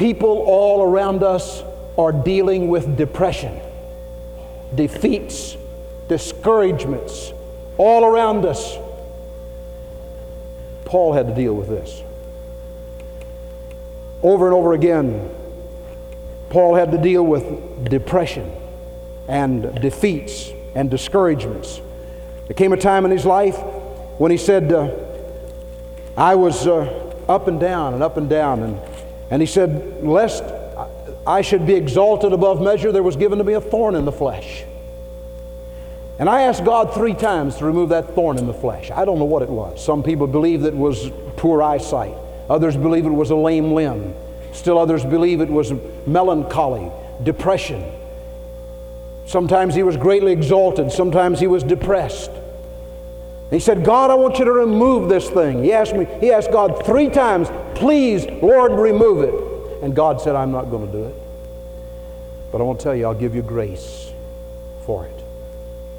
People 0.00 0.44
all 0.46 0.82
around 0.82 1.22
us 1.22 1.62
are 1.98 2.10
dealing 2.10 2.68
with 2.68 2.96
depression, 2.96 3.60
defeats, 4.74 5.58
discouragements, 6.08 7.34
all 7.76 8.06
around 8.06 8.46
us. 8.46 8.78
Paul 10.86 11.12
had 11.12 11.26
to 11.26 11.34
deal 11.34 11.52
with 11.52 11.68
this. 11.68 12.02
Over 14.22 14.46
and 14.46 14.54
over 14.54 14.72
again, 14.72 15.28
Paul 16.48 16.76
had 16.76 16.92
to 16.92 16.98
deal 16.98 17.22
with 17.22 17.90
depression 17.90 18.50
and 19.28 19.82
defeats 19.82 20.50
and 20.74 20.90
discouragements. 20.90 21.78
There 22.46 22.54
came 22.54 22.72
a 22.72 22.78
time 22.78 23.04
in 23.04 23.10
his 23.10 23.26
life 23.26 23.58
when 24.16 24.30
he 24.30 24.38
said, 24.38 24.72
uh, 24.72 24.96
I 26.16 26.36
was 26.36 26.66
uh, 26.66 27.14
up 27.28 27.48
and 27.48 27.60
down 27.60 27.92
and 27.92 28.02
up 28.02 28.16
and 28.16 28.30
down. 28.30 28.62
And, 28.62 28.89
and 29.30 29.40
he 29.40 29.46
said, 29.46 30.04
Lest 30.04 30.44
I 31.26 31.42
should 31.42 31.66
be 31.66 31.74
exalted 31.74 32.32
above 32.32 32.60
measure, 32.60 32.92
there 32.92 33.02
was 33.02 33.16
given 33.16 33.38
to 33.38 33.44
me 33.44 33.52
a 33.52 33.60
thorn 33.60 33.94
in 33.94 34.04
the 34.04 34.12
flesh. 34.12 34.64
And 36.18 36.28
I 36.28 36.42
asked 36.42 36.64
God 36.64 36.92
three 36.92 37.14
times 37.14 37.56
to 37.56 37.64
remove 37.64 37.90
that 37.90 38.14
thorn 38.14 38.36
in 38.36 38.46
the 38.46 38.52
flesh. 38.52 38.90
I 38.90 39.04
don't 39.04 39.18
know 39.18 39.24
what 39.24 39.42
it 39.42 39.48
was. 39.48 39.82
Some 39.82 40.02
people 40.02 40.26
believe 40.26 40.62
that 40.62 40.74
it 40.74 40.76
was 40.76 41.10
poor 41.36 41.62
eyesight, 41.62 42.14
others 42.48 42.76
believe 42.76 43.06
it 43.06 43.10
was 43.10 43.30
a 43.30 43.36
lame 43.36 43.72
limb. 43.72 44.14
Still 44.52 44.78
others 44.78 45.04
believe 45.04 45.40
it 45.40 45.48
was 45.48 45.72
melancholy, 46.06 46.90
depression. 47.22 47.90
Sometimes 49.26 49.76
he 49.76 49.84
was 49.84 49.96
greatly 49.96 50.32
exalted, 50.32 50.90
sometimes 50.90 51.38
he 51.38 51.46
was 51.46 51.62
depressed. 51.62 52.32
He 53.50 53.58
said, 53.58 53.84
God, 53.84 54.10
I 54.10 54.14
want 54.14 54.38
you 54.38 54.44
to 54.44 54.52
remove 54.52 55.08
this 55.08 55.28
thing. 55.28 55.64
He 55.64 55.72
asked 55.72 55.94
me, 55.94 56.06
he 56.20 56.30
asked 56.30 56.52
God 56.52 56.86
three 56.86 57.08
times, 57.08 57.48
please, 57.74 58.24
Lord, 58.42 58.72
remove 58.72 59.22
it. 59.22 59.82
And 59.82 59.94
God 59.94 60.20
said, 60.20 60.36
I'm 60.36 60.52
not 60.52 60.70
going 60.70 60.86
to 60.86 60.92
do 60.92 61.04
it. 61.04 61.14
But 62.52 62.60
I 62.60 62.64
want 62.64 62.78
to 62.78 62.84
tell 62.84 62.94
you, 62.94 63.06
I'll 63.06 63.14
give 63.14 63.34
you 63.34 63.42
grace 63.42 64.12
for 64.86 65.06
it. 65.06 65.24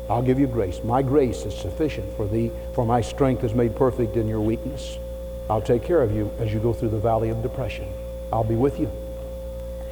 I'll 0.09 0.21
give 0.21 0.39
you 0.39 0.47
grace. 0.47 0.83
My 0.83 1.01
grace 1.01 1.45
is 1.45 1.55
sufficient 1.55 2.15
for 2.15 2.27
thee, 2.27 2.51
for 2.73 2.85
my 2.85 3.01
strength 3.01 3.43
is 3.43 3.53
made 3.53 3.75
perfect 3.75 4.17
in 4.17 4.27
your 4.27 4.41
weakness. 4.41 4.97
I'll 5.49 5.61
take 5.61 5.83
care 5.83 6.01
of 6.01 6.13
you 6.13 6.31
as 6.39 6.53
you 6.53 6.59
go 6.59 6.73
through 6.73 6.89
the 6.89 6.99
valley 6.99 7.29
of 7.29 7.41
depression. 7.41 7.91
I'll 8.31 8.43
be 8.43 8.55
with 8.55 8.79
you 8.79 8.89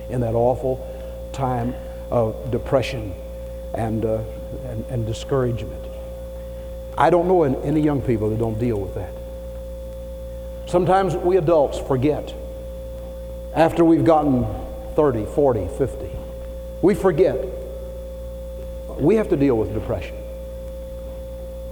in 0.10 0.22
that 0.22 0.36
awful 0.36 0.86
time 1.34 1.76
of 2.12 2.52
depression 2.52 3.14
and, 3.74 4.06
uh, 4.06 4.22
and, 4.66 4.86
and 4.90 5.06
discouragement. 5.06 5.79
I 7.00 7.10
don't 7.10 7.30
know 7.30 7.44
any 7.44 7.80
young 7.80 8.02
people 8.02 8.30
that 8.30 8.40
don't 8.40 8.60
deal 8.60 8.78
with 8.78 8.96
that. 8.96 9.14
Sometimes 10.66 11.16
we 11.16 11.38
adults 11.38 11.80
forget 11.80 12.34
after 13.56 13.86
we've 13.86 14.04
gotten 14.04 14.46
30, 14.96 15.26
40, 15.26 15.70
50. 15.78 16.12
We 16.82 16.94
forget. 16.94 17.38
We 18.98 19.16
have 19.16 19.30
to 19.30 19.38
deal 19.38 19.58
with 19.58 19.74
depression. 19.74 20.18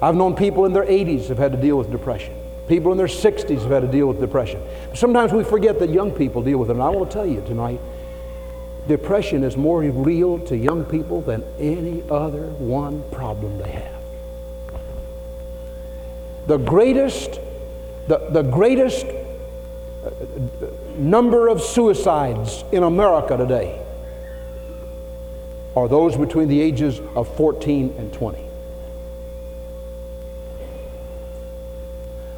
I've 0.01 0.15
known 0.15 0.34
people 0.34 0.65
in 0.65 0.72
their 0.72 0.86
80s 0.86 1.27
have 1.27 1.38
had 1.38 1.51
to 1.51 1.57
deal 1.57 1.77
with 1.77 1.91
depression. 1.91 2.34
People 2.69 2.93
in 2.93 2.98
their 2.98 3.07
60s 3.07 3.62
have 3.63 3.69
had 3.69 3.81
to 3.81 3.88
deal 3.88 4.07
with 4.07 4.22
depression. 4.22 4.62
Sometimes 4.93 5.34
we 5.34 5.43
forget 5.43 5.77
that 5.79 5.89
young 5.89 6.12
people 6.12 6.41
deal 6.41 6.57
with 6.57 6.69
it. 6.69 6.74
And 6.74 6.81
I 6.81 6.89
want 6.89 7.12
to 7.12 7.13
tell 7.13 7.25
you 7.25 7.41
tonight 7.41 7.81
depression 8.88 9.43
is 9.43 9.57
more 9.57 9.81
real 9.81 10.39
to 10.46 10.55
young 10.55 10.86
people 10.86 11.19
than 11.19 11.43
any 11.60 12.01
other 12.10 12.46
one 12.46 13.03
problem 13.12 13.57
they 13.57 13.72
have. 13.72 13.96
The 16.47 16.57
greatest, 16.57 17.39
the, 18.07 18.29
the 18.31 18.41
greatest 18.41 19.05
uh, 19.05 20.09
number 20.95 21.49
of 21.49 21.61
suicides 21.61 22.63
in 22.71 22.83
America 22.83 23.35
today 23.37 23.83
are 25.75 25.87
those 25.87 26.17
between 26.17 26.47
the 26.47 26.59
ages 26.61 26.99
of 27.15 27.33
14 27.35 27.93
and 27.97 28.11
20. 28.13 28.47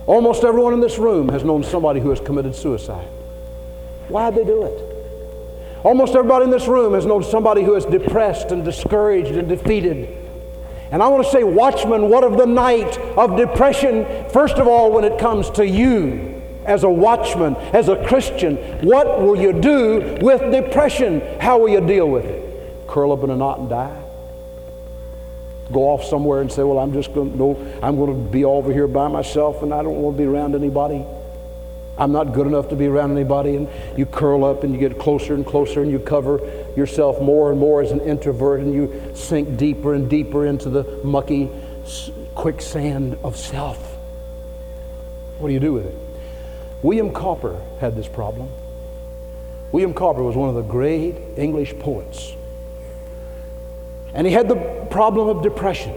Almost 0.07 0.43
everyone 0.43 0.73
in 0.73 0.79
this 0.79 0.97
room 0.97 1.29
has 1.29 1.43
known 1.43 1.63
somebody 1.63 1.99
who 1.99 2.09
has 2.09 2.19
committed 2.19 2.55
suicide. 2.55 3.07
Why'd 4.07 4.33
they 4.33 4.43
do 4.43 4.63
it? 4.65 4.89
Almost 5.83 6.15
everybody 6.15 6.45
in 6.45 6.51
this 6.51 6.67
room 6.67 6.93
has 6.93 7.05
known 7.05 7.23
somebody 7.23 7.63
who 7.63 7.75
is 7.75 7.85
depressed 7.85 8.51
and 8.51 8.65
discouraged 8.65 9.31
and 9.31 9.47
defeated. 9.47 10.18
And 10.91 11.03
I 11.03 11.07
want 11.07 11.23
to 11.23 11.31
say, 11.31 11.43
watchman, 11.43 12.09
what 12.09 12.23
of 12.23 12.37
the 12.37 12.47
night 12.47 12.97
of 13.17 13.37
depression? 13.37 14.05
First 14.31 14.55
of 14.55 14.67
all, 14.67 14.91
when 14.91 15.03
it 15.03 15.19
comes 15.19 15.49
to 15.51 15.67
you 15.67 16.41
as 16.65 16.83
a 16.83 16.89
watchman, 16.89 17.55
as 17.73 17.89
a 17.89 18.05
Christian, 18.07 18.55
what 18.85 19.21
will 19.21 19.39
you 19.39 19.53
do 19.53 20.17
with 20.21 20.51
depression? 20.51 21.21
How 21.39 21.59
will 21.59 21.69
you 21.69 21.81
deal 21.81 22.09
with 22.09 22.25
it? 22.25 22.87
Curl 22.87 23.11
up 23.11 23.23
in 23.23 23.29
a 23.29 23.35
knot 23.35 23.59
and 23.59 23.69
die? 23.69 24.03
Go 25.71 25.81
off 25.89 26.03
somewhere 26.03 26.41
and 26.41 26.51
say, 26.51 26.63
well, 26.63 26.79
I'm 26.79 26.93
just 26.93 27.13
going 27.13 27.31
to, 27.31 27.37
no, 27.37 27.79
I'm 27.83 27.95
going 27.95 28.11
to 28.11 28.31
be 28.31 28.43
over 28.43 28.73
here 28.73 28.87
by 28.87 29.07
myself 29.07 29.61
and 29.61 29.71
I 29.71 29.83
don't 29.83 30.01
want 30.01 30.17
to 30.17 30.23
be 30.23 30.27
around 30.27 30.55
anybody. 30.55 31.05
I'm 31.99 32.11
not 32.11 32.33
good 32.33 32.47
enough 32.47 32.69
to 32.69 32.75
be 32.75 32.87
around 32.87 33.11
anybody. 33.11 33.55
And 33.55 33.69
you 33.95 34.05
curl 34.07 34.43
up 34.43 34.63
and 34.63 34.73
you 34.73 34.79
get 34.79 34.97
closer 34.97 35.35
and 35.35 35.45
closer 35.45 35.83
and 35.83 35.91
you 35.91 35.99
cover 35.99 36.39
yourself 36.79 37.21
more 37.21 37.51
and 37.51 37.59
more 37.59 37.81
as 37.81 37.91
an 37.91 38.01
introvert 38.01 38.61
and 38.61 38.73
you 38.73 39.11
sink 39.13 39.57
deeper 39.57 39.93
and 39.93 40.09
deeper 40.09 40.45
into 40.45 40.69
the 40.69 40.83
mucky 41.03 41.49
quicksand 42.33 43.17
of 43.23 43.37
self. 43.37 43.77
What 45.37 45.49
do 45.49 45.53
you 45.53 45.59
do 45.59 45.73
with 45.73 45.85
it? 45.85 45.95
William 46.81 47.13
Cowper 47.13 47.61
had 47.79 47.95
this 47.95 48.07
problem. 48.07 48.49
William 49.71 49.93
Cowper 49.93 50.23
was 50.23 50.35
one 50.35 50.49
of 50.49 50.55
the 50.55 50.63
great 50.63 51.15
English 51.37 51.77
poets. 51.79 52.33
And 54.13 54.25
he 54.25 54.33
had 54.33 54.47
the 54.47 54.87
problem 54.89 55.27
of 55.27 55.43
depression. 55.43 55.93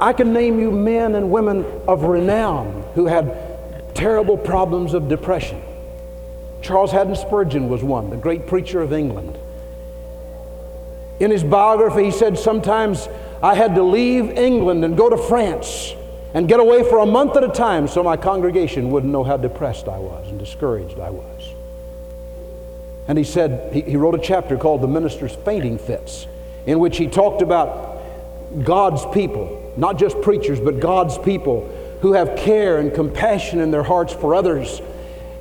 I 0.00 0.12
can 0.12 0.32
name 0.32 0.60
you 0.60 0.70
men 0.70 1.14
and 1.14 1.30
women 1.30 1.64
of 1.88 2.02
renown 2.04 2.84
who 2.94 3.06
had 3.06 3.94
terrible 3.94 4.36
problems 4.36 4.94
of 4.94 5.08
depression. 5.08 5.60
Charles 6.66 6.90
Haddon 6.90 7.14
Spurgeon 7.14 7.68
was 7.68 7.84
one, 7.84 8.10
the 8.10 8.16
great 8.16 8.48
preacher 8.48 8.82
of 8.82 8.92
England. 8.92 9.38
In 11.20 11.30
his 11.30 11.44
biography, 11.44 12.06
he 12.06 12.10
said, 12.10 12.36
Sometimes 12.36 13.08
I 13.40 13.54
had 13.54 13.76
to 13.76 13.84
leave 13.84 14.30
England 14.30 14.84
and 14.84 14.96
go 14.96 15.08
to 15.08 15.16
France 15.16 15.94
and 16.34 16.48
get 16.48 16.58
away 16.58 16.82
for 16.82 16.98
a 16.98 17.06
month 17.06 17.36
at 17.36 17.44
a 17.44 17.48
time 17.48 17.86
so 17.86 18.02
my 18.02 18.16
congregation 18.16 18.90
wouldn't 18.90 19.12
know 19.12 19.22
how 19.22 19.36
depressed 19.36 19.86
I 19.86 19.98
was 19.98 20.28
and 20.28 20.38
discouraged 20.40 20.98
I 20.98 21.10
was. 21.10 21.54
And 23.08 23.16
he 23.16 23.24
said, 23.24 23.72
he, 23.72 23.82
he 23.82 23.96
wrote 23.96 24.16
a 24.16 24.18
chapter 24.18 24.58
called 24.58 24.82
The 24.82 24.88
Minister's 24.88 25.36
Fainting 25.36 25.78
Fits, 25.78 26.26
in 26.66 26.80
which 26.80 26.96
he 26.96 27.06
talked 27.06 27.42
about 27.42 28.02
God's 28.64 29.06
people, 29.14 29.72
not 29.76 29.98
just 29.98 30.20
preachers, 30.20 30.58
but 30.58 30.80
God's 30.80 31.16
people 31.16 31.72
who 32.00 32.14
have 32.14 32.36
care 32.36 32.78
and 32.78 32.92
compassion 32.92 33.60
in 33.60 33.70
their 33.70 33.84
hearts 33.84 34.12
for 34.12 34.34
others, 34.34 34.82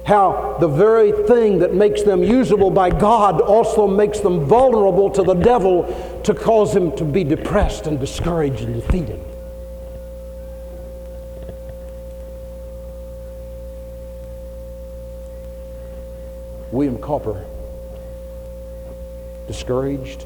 how 0.06 0.56
the 0.60 0.68
very 0.68 1.12
thing 1.26 1.58
that 1.60 1.74
makes 1.74 2.04
them 2.04 2.24
usable 2.24 2.70
by 2.70 2.92
God 2.92 3.42
also 3.42 3.88
makes 3.88 4.20
them 4.20 4.46
vulnerable 4.46 5.10
to 5.10 5.24
the 5.24 5.34
devil 5.34 6.22
to 6.24 6.34
cause 6.34 6.76
him 6.76 6.96
to 6.98 7.04
be 7.04 7.24
depressed 7.24 7.88
and 7.88 8.00
discouraged 8.00 8.62
and 8.62 8.76
defeated. 8.76 9.20
William 16.72 17.00
Cowper, 17.00 17.44
discouraged, 19.48 20.26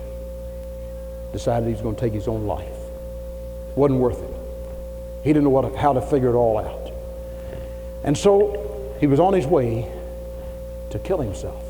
decided 1.32 1.68
he 1.68 1.74
was 1.74 1.82
going 1.82 1.96
to 1.96 2.02
take 2.02 2.14
his 2.14 2.28
own 2.28 2.46
life. 2.46 2.68
Wasn't 3.76 4.00
worth 4.00 4.22
it. 4.22 4.36
He 5.24 5.30
didn't 5.30 5.46
know 5.46 5.52
what, 5.52 5.74
how 5.76 5.94
to 5.94 6.02
figure 6.02 6.30
it 6.30 6.36
all 6.36 6.58
out. 6.58 6.92
And 8.04 8.18
so 8.18 8.59
he 9.00 9.08
was 9.08 9.20
on 9.20 9.34
his 9.34 9.48
way 9.48 9.90
to 10.90 11.00
kill 11.00 11.22
himself, 11.22 11.64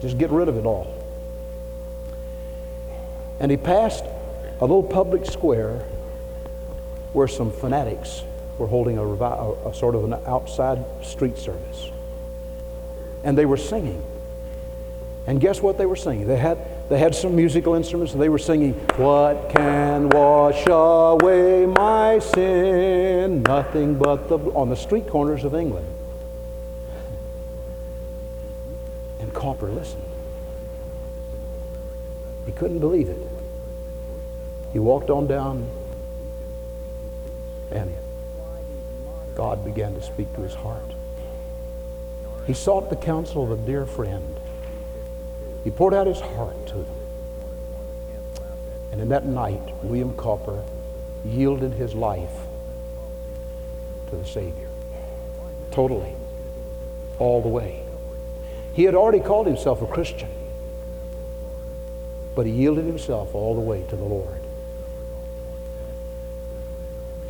just 0.00 0.18
get 0.18 0.30
rid 0.30 0.48
of 0.48 0.56
it 0.56 0.64
all. 0.64 0.92
And 3.40 3.50
he 3.50 3.56
passed 3.56 4.04
a 4.58 4.62
little 4.62 4.82
public 4.82 5.26
square 5.26 5.84
where 7.12 7.28
some 7.28 7.50
fanatics 7.52 8.22
were 8.58 8.66
holding 8.66 8.98
a, 8.98 9.04
a, 9.04 9.68
a 9.70 9.74
sort 9.74 9.94
of 9.94 10.04
an 10.04 10.14
outside 10.26 10.84
street 11.02 11.36
service. 11.36 11.90
And 13.24 13.36
they 13.36 13.44
were 13.44 13.56
singing. 13.56 14.02
And 15.26 15.40
guess 15.40 15.60
what 15.60 15.76
they 15.76 15.86
were 15.86 15.96
singing? 15.96 16.26
They 16.26 16.36
had 16.36 16.58
they 16.88 16.98
had 16.98 17.14
some 17.16 17.34
musical 17.34 17.74
instruments 17.74 18.12
and 18.12 18.22
they 18.22 18.28
were 18.28 18.38
singing, 18.38 18.74
What 18.96 19.50
can 19.50 20.08
wash 20.10 20.64
away 20.68 21.66
my 21.66 22.20
sin? 22.20 23.42
Nothing 23.42 23.98
but 23.98 24.28
the. 24.28 24.38
on 24.38 24.68
the 24.68 24.76
street 24.76 25.08
corners 25.08 25.42
of 25.42 25.54
England. 25.54 25.86
And 29.36 29.42
Cowper 29.42 29.68
listened. 29.74 30.02
He 32.46 32.52
couldn't 32.52 32.78
believe 32.78 33.08
it. 33.08 33.18
He 34.72 34.78
walked 34.78 35.10
on 35.10 35.26
down 35.26 35.68
and 37.70 37.92
God 39.34 39.64
began 39.64 39.94
to 39.94 40.02
speak 40.02 40.32
to 40.36 40.42
his 40.42 40.54
heart. 40.54 40.94
He 42.46 42.54
sought 42.54 42.90
the 42.90 42.96
counsel 42.96 43.42
of 43.42 43.50
a 43.50 43.66
dear 43.66 43.84
friend. 43.84 44.38
He 45.64 45.70
poured 45.70 45.94
out 45.94 46.06
his 46.06 46.20
heart 46.20 46.66
to 46.68 46.74
them. 46.74 46.96
And 48.92 49.00
in 49.00 49.08
that 49.08 49.26
night, 49.26 49.60
William 49.82 50.16
Cowper 50.16 50.62
yielded 51.24 51.72
his 51.72 51.94
life 51.94 52.30
to 54.10 54.16
the 54.16 54.24
Savior. 54.24 54.68
Totally. 55.72 56.14
All 57.18 57.42
the 57.42 57.48
way. 57.48 57.85
He 58.76 58.84
had 58.84 58.94
already 58.94 59.20
called 59.20 59.46
himself 59.46 59.80
a 59.80 59.86
Christian, 59.86 60.28
but 62.34 62.44
he 62.44 62.52
yielded 62.52 62.84
himself 62.84 63.34
all 63.34 63.54
the 63.54 63.60
way 63.62 63.82
to 63.88 63.96
the 63.96 64.04
Lord. 64.04 64.38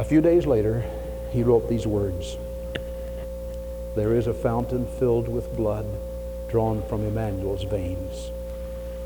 A 0.00 0.02
few 0.02 0.20
days 0.20 0.44
later, 0.44 0.84
he 1.30 1.44
wrote 1.44 1.68
these 1.68 1.86
words 1.86 2.36
There 3.94 4.12
is 4.16 4.26
a 4.26 4.34
fountain 4.34 4.88
filled 4.98 5.28
with 5.28 5.56
blood 5.56 5.86
drawn 6.48 6.82
from 6.82 7.04
Emmanuel's 7.04 7.62
veins. 7.62 8.32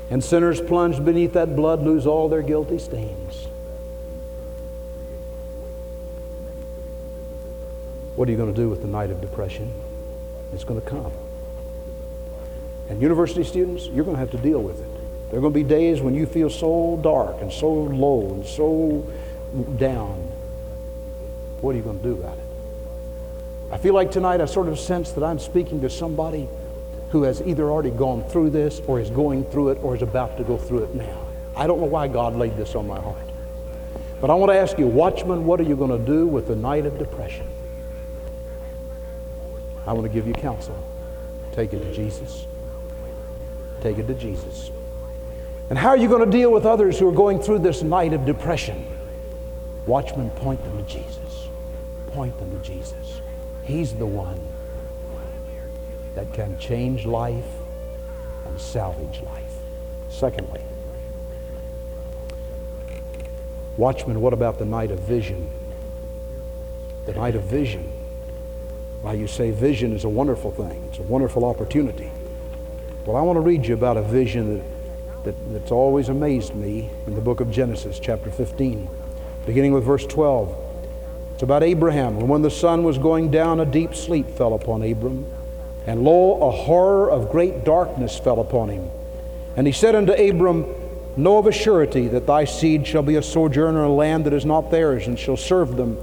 And 0.09 0.23
sinners 0.23 0.59
plunged 0.59 1.05
beneath 1.05 1.33
that 1.33 1.55
blood 1.55 1.83
lose 1.83 2.07
all 2.07 2.27
their 2.27 2.41
guilty 2.41 2.79
stains. 2.79 3.45
What 8.15 8.27
are 8.27 8.31
you 8.31 8.37
going 8.37 8.51
to 8.51 8.59
do 8.59 8.67
with 8.67 8.81
the 8.81 8.87
night 8.87 9.11
of 9.11 9.21
depression? 9.21 9.71
It's 10.53 10.63
going 10.63 10.81
to 10.81 10.89
come. 10.89 11.11
And 12.91 13.01
university 13.01 13.45
students, 13.45 13.87
you're 13.87 14.03
going 14.03 14.17
to 14.17 14.19
have 14.19 14.31
to 14.31 14.37
deal 14.37 14.61
with 14.61 14.81
it. 14.81 15.29
There 15.29 15.39
are 15.39 15.41
going 15.41 15.53
to 15.53 15.59
be 15.59 15.63
days 15.63 16.01
when 16.01 16.13
you 16.13 16.25
feel 16.25 16.49
so 16.49 16.99
dark 17.01 17.39
and 17.39 17.49
so 17.49 17.71
low 17.71 18.33
and 18.33 18.45
so 18.45 19.07
down. 19.77 20.17
What 21.61 21.73
are 21.73 21.77
you 21.77 21.83
going 21.83 21.99
to 21.99 22.03
do 22.03 22.15
about 22.15 22.37
it? 22.37 22.43
I 23.71 23.77
feel 23.77 23.93
like 23.93 24.11
tonight 24.11 24.41
I 24.41 24.45
sort 24.45 24.67
of 24.67 24.77
sense 24.77 25.13
that 25.13 25.23
I'm 25.23 25.39
speaking 25.39 25.79
to 25.81 25.89
somebody 25.89 26.49
who 27.11 27.23
has 27.23 27.41
either 27.43 27.71
already 27.71 27.91
gone 27.91 28.25
through 28.25 28.49
this 28.49 28.81
or 28.87 28.99
is 28.99 29.09
going 29.09 29.45
through 29.45 29.69
it 29.69 29.77
or 29.81 29.95
is 29.95 30.01
about 30.01 30.37
to 30.39 30.43
go 30.43 30.57
through 30.57 30.83
it 30.83 30.93
now. 30.93 31.25
I 31.55 31.67
don't 31.67 31.79
know 31.79 31.85
why 31.85 32.09
God 32.09 32.35
laid 32.35 32.57
this 32.57 32.75
on 32.75 32.87
my 32.87 32.99
heart. 32.99 33.15
But 34.19 34.31
I 34.31 34.33
want 34.33 34.51
to 34.51 34.57
ask 34.57 34.77
you, 34.77 34.87
watchman, 34.87 35.45
what 35.45 35.61
are 35.61 35.63
you 35.63 35.77
going 35.77 35.97
to 35.97 36.05
do 36.05 36.27
with 36.27 36.49
the 36.49 36.57
night 36.57 36.85
of 36.85 36.99
depression? 36.99 37.47
I 39.87 39.93
want 39.93 40.03
to 40.03 40.13
give 40.13 40.27
you 40.27 40.33
counsel. 40.33 40.77
Take 41.53 41.71
it 41.71 41.79
to 41.79 41.93
Jesus. 41.93 42.47
Take 43.81 43.97
it 43.97 44.07
to 44.07 44.13
Jesus. 44.13 44.71
And 45.69 45.77
how 45.77 45.89
are 45.89 45.97
you 45.97 46.07
going 46.07 46.23
to 46.23 46.37
deal 46.37 46.51
with 46.51 46.65
others 46.65 46.99
who 46.99 47.07
are 47.07 47.13
going 47.13 47.41
through 47.41 47.59
this 47.59 47.81
night 47.81 48.13
of 48.13 48.25
depression? 48.25 48.85
Watchman, 49.85 50.29
point 50.31 50.63
them 50.63 50.77
to 50.77 50.83
Jesus. 50.83 51.47
Point 52.07 52.37
them 52.37 52.51
to 52.51 52.65
Jesus. 52.65 53.21
He's 53.63 53.93
the 53.93 54.05
one 54.05 54.39
that 56.13 56.31
can 56.33 56.59
change 56.59 57.05
life 57.05 57.45
and 58.45 58.59
salvage 58.59 59.21
life. 59.21 59.53
Secondly, 60.09 60.61
Watchman, 63.77 64.19
what 64.19 64.33
about 64.33 64.59
the 64.59 64.65
night 64.65 64.91
of 64.91 64.99
vision? 64.99 65.49
The 67.05 67.13
night 67.13 67.35
of 67.35 67.43
vision. 67.43 67.89
Why, 69.01 69.13
you 69.13 69.25
say 69.25 69.51
vision 69.51 69.93
is 69.93 70.03
a 70.03 70.09
wonderful 70.09 70.51
thing, 70.51 70.83
it's 70.89 70.99
a 70.99 71.03
wonderful 71.03 71.45
opportunity. 71.45 72.11
Well, 73.05 73.17
I 73.17 73.21
want 73.21 73.37
to 73.37 73.41
read 73.41 73.65
you 73.65 73.73
about 73.73 73.97
a 73.97 74.03
vision 74.03 74.59
that, 74.59 75.23
that, 75.23 75.53
that's 75.53 75.71
always 75.71 76.09
amazed 76.09 76.53
me 76.53 76.87
in 77.07 77.15
the 77.15 77.21
book 77.21 77.39
of 77.39 77.49
Genesis, 77.49 77.97
chapter 77.97 78.29
15, 78.29 78.87
beginning 79.47 79.73
with 79.73 79.83
verse 79.83 80.05
12. 80.05 80.55
It's 81.33 81.41
about 81.41 81.63
Abraham. 81.63 82.17
And 82.19 82.29
when 82.29 82.43
the 82.43 82.51
sun 82.51 82.83
was 82.83 82.99
going 82.99 83.31
down, 83.31 83.59
a 83.59 83.65
deep 83.65 83.95
sleep 83.95 84.29
fell 84.29 84.53
upon 84.53 84.83
Abram 84.83 85.25
And 85.87 86.03
lo, 86.03 86.47
a 86.47 86.51
horror 86.51 87.09
of 87.09 87.31
great 87.31 87.63
darkness 87.63 88.19
fell 88.19 88.39
upon 88.39 88.69
him. 88.69 88.87
And 89.55 89.65
he 89.65 89.73
said 89.73 89.95
unto 89.95 90.11
Abram, 90.11 90.71
Know 91.17 91.39
of 91.39 91.47
a 91.47 91.51
surety 91.51 92.07
that 92.09 92.27
thy 92.27 92.45
seed 92.45 92.85
shall 92.85 93.01
be 93.01 93.15
a 93.15 93.23
sojourner 93.23 93.83
in 93.83 93.89
a 93.89 93.93
land 93.95 94.25
that 94.25 94.33
is 94.33 94.45
not 94.45 94.69
theirs, 94.69 95.07
and 95.07 95.17
shall 95.17 95.37
serve 95.37 95.75
them, 95.75 95.97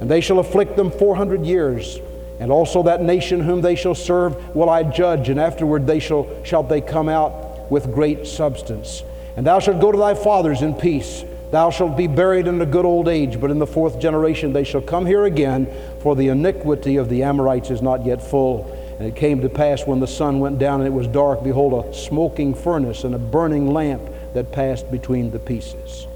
and 0.00 0.10
they 0.10 0.20
shall 0.20 0.40
afflict 0.40 0.74
them 0.74 0.90
four 0.90 1.14
hundred 1.14 1.46
years. 1.46 2.00
And 2.40 2.50
also 2.50 2.82
that 2.84 3.02
nation 3.02 3.40
whom 3.40 3.60
they 3.60 3.74
shall 3.74 3.94
serve 3.94 4.56
will 4.56 4.70
I 4.70 4.82
judge, 4.82 5.28
and 5.28 5.38
afterward 5.38 5.86
they 5.86 6.00
shall 6.00 6.26
shall 6.42 6.62
they 6.62 6.80
come 6.80 7.08
out 7.08 7.70
with 7.70 7.92
great 7.92 8.26
substance. 8.26 9.04
And 9.36 9.46
thou 9.46 9.60
shalt 9.60 9.80
go 9.80 9.92
to 9.92 9.98
thy 9.98 10.14
fathers 10.14 10.62
in 10.62 10.74
peace. 10.74 11.24
Thou 11.50 11.70
shalt 11.70 11.96
be 11.96 12.06
buried 12.06 12.46
in 12.46 12.60
a 12.60 12.66
good 12.66 12.84
old 12.84 13.08
age, 13.08 13.40
but 13.40 13.50
in 13.50 13.58
the 13.58 13.66
fourth 13.66 14.00
generation 14.00 14.52
they 14.52 14.64
shall 14.64 14.80
come 14.80 15.04
here 15.04 15.24
again, 15.24 15.68
for 16.00 16.16
the 16.16 16.28
iniquity 16.28 16.96
of 16.96 17.08
the 17.08 17.22
Amorites 17.24 17.70
is 17.70 17.82
not 17.82 18.06
yet 18.06 18.22
full. 18.22 18.74
And 18.98 19.06
it 19.06 19.16
came 19.16 19.40
to 19.42 19.48
pass 19.48 19.86
when 19.86 20.00
the 20.00 20.06
sun 20.06 20.40
went 20.40 20.58
down 20.58 20.80
and 20.80 20.86
it 20.86 20.92
was 20.92 21.06
dark, 21.06 21.42
behold, 21.42 21.84
a 21.84 21.94
smoking 21.94 22.54
furnace 22.54 23.04
and 23.04 23.14
a 23.14 23.18
burning 23.18 23.72
lamp 23.72 24.02
that 24.34 24.52
passed 24.52 24.90
between 24.90 25.30
the 25.30 25.38
pieces. 25.38 26.06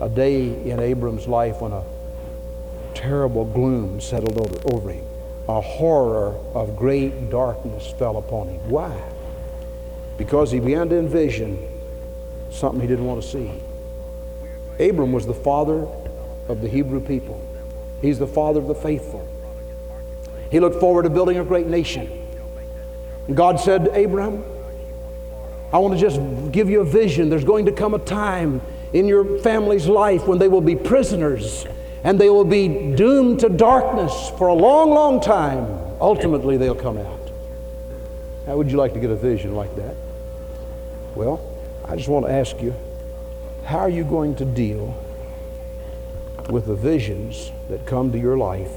A 0.00 0.08
day 0.08 0.46
in 0.68 0.78
Abram's 0.78 1.26
life 1.26 1.60
when 1.60 1.72
a 1.72 1.82
terrible 2.94 3.44
gloom 3.44 4.00
settled 4.00 4.38
over, 4.38 4.74
over 4.74 4.90
him. 4.90 5.04
A 5.48 5.60
horror 5.60 6.36
of 6.54 6.76
great 6.76 7.30
darkness 7.30 7.90
fell 7.98 8.18
upon 8.18 8.48
him. 8.48 8.68
Why? 8.68 9.02
Because 10.16 10.50
he 10.50 10.60
began 10.60 10.88
to 10.90 10.98
envision 10.98 11.66
something 12.50 12.80
he 12.80 12.86
didn't 12.86 13.06
want 13.06 13.22
to 13.22 13.28
see. 13.28 13.50
Abram 14.78 15.12
was 15.12 15.26
the 15.26 15.34
father 15.34 15.86
of 16.48 16.60
the 16.60 16.68
Hebrew 16.68 17.00
people. 17.00 17.40
He's 18.00 18.18
the 18.18 18.26
father 18.26 18.60
of 18.60 18.66
the 18.66 18.74
faithful. 18.74 19.26
He 20.50 20.60
looked 20.60 20.80
forward 20.80 21.02
to 21.04 21.10
building 21.10 21.38
a 21.38 21.44
great 21.44 21.66
nation. 21.66 22.26
God 23.34 23.60
said, 23.60 23.88
Abram, 23.88 24.42
I 25.72 25.78
want 25.78 25.94
to 25.94 26.00
just 26.00 26.20
give 26.52 26.70
you 26.70 26.80
a 26.80 26.84
vision. 26.84 27.28
There's 27.28 27.44
going 27.44 27.66
to 27.66 27.72
come 27.72 27.94
a 27.94 27.98
time 27.98 28.62
in 28.92 29.06
your 29.06 29.38
family's 29.40 29.86
life 29.86 30.26
when 30.26 30.38
they 30.38 30.48
will 30.48 30.62
be 30.62 30.74
prisoners 30.74 31.66
and 32.04 32.18
they 32.18 32.30
will 32.30 32.44
be 32.44 32.68
doomed 32.68 33.40
to 33.40 33.48
darkness 33.48 34.30
for 34.38 34.48
a 34.48 34.54
long, 34.54 34.90
long 34.90 35.20
time. 35.20 35.66
Ultimately, 36.00 36.56
they'll 36.56 36.74
come 36.74 36.96
out. 36.96 37.30
How 38.46 38.56
would 38.56 38.70
you 38.70 38.76
like 38.76 38.94
to 38.94 39.00
get 39.00 39.10
a 39.10 39.16
vision 39.16 39.54
like 39.54 39.74
that? 39.76 39.94
Well, 41.14 41.40
I 41.84 41.96
just 41.96 42.08
want 42.08 42.26
to 42.26 42.32
ask 42.32 42.60
you 42.62 42.74
how 43.64 43.80
are 43.80 43.90
you 43.90 44.04
going 44.04 44.34
to 44.36 44.44
deal 44.44 44.96
with 46.48 46.66
the 46.66 46.74
visions 46.74 47.52
that 47.68 47.84
come 47.84 48.10
to 48.12 48.18
your 48.18 48.38
life 48.38 48.72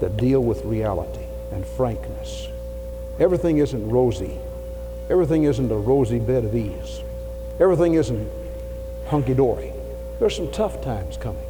that 0.00 0.16
deal 0.16 0.40
with 0.40 0.64
reality 0.64 1.24
and 1.50 1.66
frankness? 1.66 2.48
Everything 3.18 3.58
isn't 3.58 3.88
rosy. 3.88 4.38
Everything 5.10 5.44
isn't 5.44 5.70
a 5.70 5.76
rosy 5.76 6.18
bed 6.18 6.44
of 6.44 6.54
ease. 6.54 7.02
Everything 7.58 7.94
isn't 7.94 8.30
hunky 9.06 9.34
dory. 9.34 9.72
There's 10.18 10.36
some 10.36 10.50
tough 10.52 10.82
times 10.82 11.16
coming. 11.16 11.46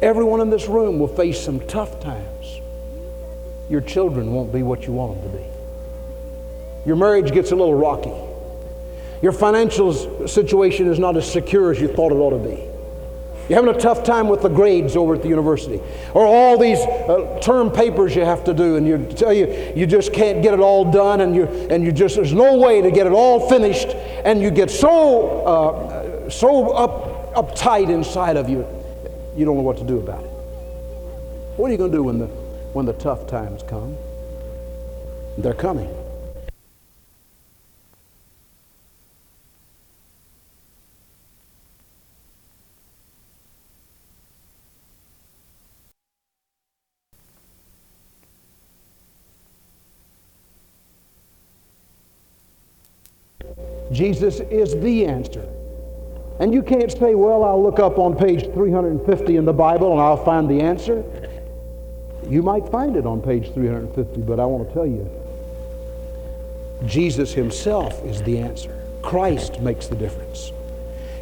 Everyone 0.00 0.40
in 0.40 0.50
this 0.50 0.68
room 0.68 0.98
will 0.98 1.08
face 1.08 1.40
some 1.40 1.60
tough 1.66 2.00
times. 2.00 2.60
Your 3.68 3.80
children 3.80 4.32
won't 4.32 4.52
be 4.52 4.62
what 4.62 4.86
you 4.86 4.92
want 4.92 5.20
them 5.20 5.32
to 5.32 5.38
be. 5.38 5.44
Your 6.86 6.96
marriage 6.96 7.32
gets 7.32 7.50
a 7.50 7.56
little 7.56 7.74
rocky. 7.74 8.14
Your 9.20 9.32
financial 9.32 10.28
situation 10.28 10.86
is 10.86 10.98
not 10.98 11.16
as 11.16 11.30
secure 11.30 11.72
as 11.72 11.80
you 11.80 11.88
thought 11.88 12.12
it 12.12 12.16
ought 12.16 12.30
to 12.30 12.38
be. 12.38 12.64
You're 13.48 13.64
having 13.64 13.74
a 13.74 13.80
tough 13.80 14.04
time 14.04 14.28
with 14.28 14.42
the 14.42 14.48
grades 14.48 14.94
over 14.94 15.14
at 15.14 15.22
the 15.22 15.28
university, 15.28 15.80
or 16.12 16.26
all 16.26 16.58
these 16.58 16.78
uh, 16.78 17.40
term 17.42 17.70
papers 17.70 18.14
you 18.14 18.22
have 18.22 18.44
to 18.44 18.52
do, 18.52 18.76
and 18.76 18.86
you 18.86 19.06
tell 19.16 19.32
you 19.32 19.72
you 19.74 19.86
just 19.86 20.12
can't 20.12 20.42
get 20.42 20.52
it 20.52 20.60
all 20.60 20.90
done, 20.92 21.22
and 21.22 21.34
you 21.34 21.44
and 21.70 21.82
you 21.82 21.90
just 21.90 22.16
there's 22.16 22.34
no 22.34 22.58
way 22.58 22.82
to 22.82 22.90
get 22.90 23.06
it 23.06 23.12
all 23.12 23.48
finished, 23.48 23.88
and 23.88 24.42
you 24.42 24.50
get 24.50 24.70
so 24.70 25.46
uh, 25.46 26.30
so 26.30 26.72
up 26.72 27.34
uptight 27.34 27.88
inside 27.88 28.36
of 28.36 28.50
you, 28.50 28.66
you 29.38 29.44
don't 29.44 29.56
know 29.56 29.62
what 29.62 29.78
to 29.78 29.84
do 29.84 29.98
about 29.98 30.24
it. 30.24 30.30
What 31.56 31.68
are 31.68 31.70
you 31.70 31.78
going 31.78 31.92
to 31.92 31.96
do 31.96 32.02
when 32.02 32.18
the 32.18 32.26
when 32.72 32.86
the 32.86 32.92
tough 32.94 33.28
times 33.28 33.62
come? 33.62 33.96
They're 35.38 35.54
coming. 35.54 35.88
Jesus 53.92 54.40
is 54.40 54.78
the 54.80 55.06
answer. 55.06 55.57
And 56.38 56.54
you 56.54 56.62
can't 56.62 56.90
say, 56.92 57.14
well, 57.14 57.42
I'll 57.42 57.62
look 57.62 57.80
up 57.80 57.98
on 57.98 58.16
page 58.16 58.44
350 58.52 59.36
in 59.36 59.44
the 59.44 59.52
Bible 59.52 59.92
and 59.92 60.00
I'll 60.00 60.24
find 60.24 60.48
the 60.48 60.60
answer. 60.60 61.04
You 62.28 62.42
might 62.42 62.68
find 62.68 62.96
it 62.96 63.06
on 63.06 63.20
page 63.20 63.52
350, 63.52 64.20
but 64.22 64.38
I 64.38 64.44
want 64.44 64.68
to 64.68 64.74
tell 64.74 64.86
you, 64.86 65.10
Jesus 66.86 67.32
himself 67.32 68.04
is 68.04 68.22
the 68.22 68.38
answer. 68.38 68.74
Christ 69.02 69.60
makes 69.60 69.88
the 69.88 69.96
difference. 69.96 70.52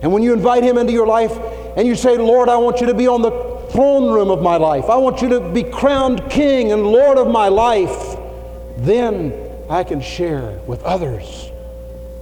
And 0.03 0.13
when 0.13 0.23
you 0.23 0.35
invite 0.35 0.63
him 0.63 0.77
into 0.77 0.93
your 0.93 1.07
life 1.07 1.33
and 1.77 1.89
you 1.89 1.95
say, 1.95 2.19
Lord, 2.19 2.49
I 2.49 2.57
want 2.57 2.81
you 2.81 2.87
to 2.89 2.95
be 2.95 3.07
on 3.07 3.23
the 3.23 3.31
throne 3.71 4.13
room 4.13 4.31
of 4.31 4.43
my 4.43 4.57
life, 4.57 4.91
I 4.91 4.97
want 4.97 5.23
you 5.23 5.29
to 5.31 5.41
be 5.41 5.63
crowned 5.63 6.29
king 6.31 6.73
and 6.73 6.87
Lord 6.87 7.17
of 7.17 7.29
my 7.29 7.49
life, 7.49 8.17
then 8.77 9.33
I 9.71 9.83
can 9.83 10.01
share 10.03 10.59
with 10.67 10.83
others 10.83 11.51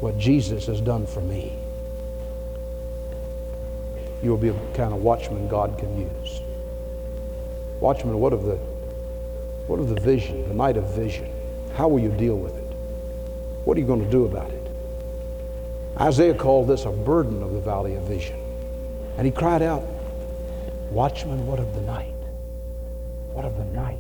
what 0.01 0.17
Jesus 0.17 0.67
has 0.67 0.81
done 0.81 1.07
for 1.07 1.21
me. 1.21 1.59
You 4.25 4.31
will 4.31 4.39
be 4.39 4.49
a 4.49 4.55
kind 4.73 4.95
of 4.95 5.03
watchman 5.03 5.49
God 5.49 5.77
can 5.79 6.01
use. 6.01 6.41
Watchman, 7.79 8.19
what 8.19 8.33
of 8.33 8.45
the 8.45 8.57
what 9.67 9.79
of 9.81 9.91
the 9.91 10.01
vision, 10.01 10.49
the 10.49 10.55
night 10.55 10.79
of 10.79 10.85
vision? 10.95 11.31
How 11.75 11.89
will 11.89 12.01
you 12.01 12.09
deal 12.09 12.37
with 12.37 12.57
it? 12.57 12.65
What 13.67 13.77
are 13.77 13.81
you 13.81 13.87
going 13.87 14.03
to 14.03 14.11
do 14.11 14.25
about 14.25 14.51
it? 14.51 14.67
Isaiah 16.01 16.35
called 16.35 16.69
this 16.69 16.87
a 16.87 16.91
burden 16.91 17.43
of 17.43 17.53
the 17.53 17.61
valley 17.61 17.97
of 17.97 18.05
vision. 18.05 18.41
And 19.19 19.27
he 19.27 19.31
cried 19.31 19.61
out, 19.61 19.83
Watchman, 20.91 21.47
what 21.47 21.59
of 21.59 21.75
the 21.75 21.83
night? 21.83 22.15
What 23.33 23.45
of 23.45 23.59
the 23.59 23.65
night? 23.65 23.99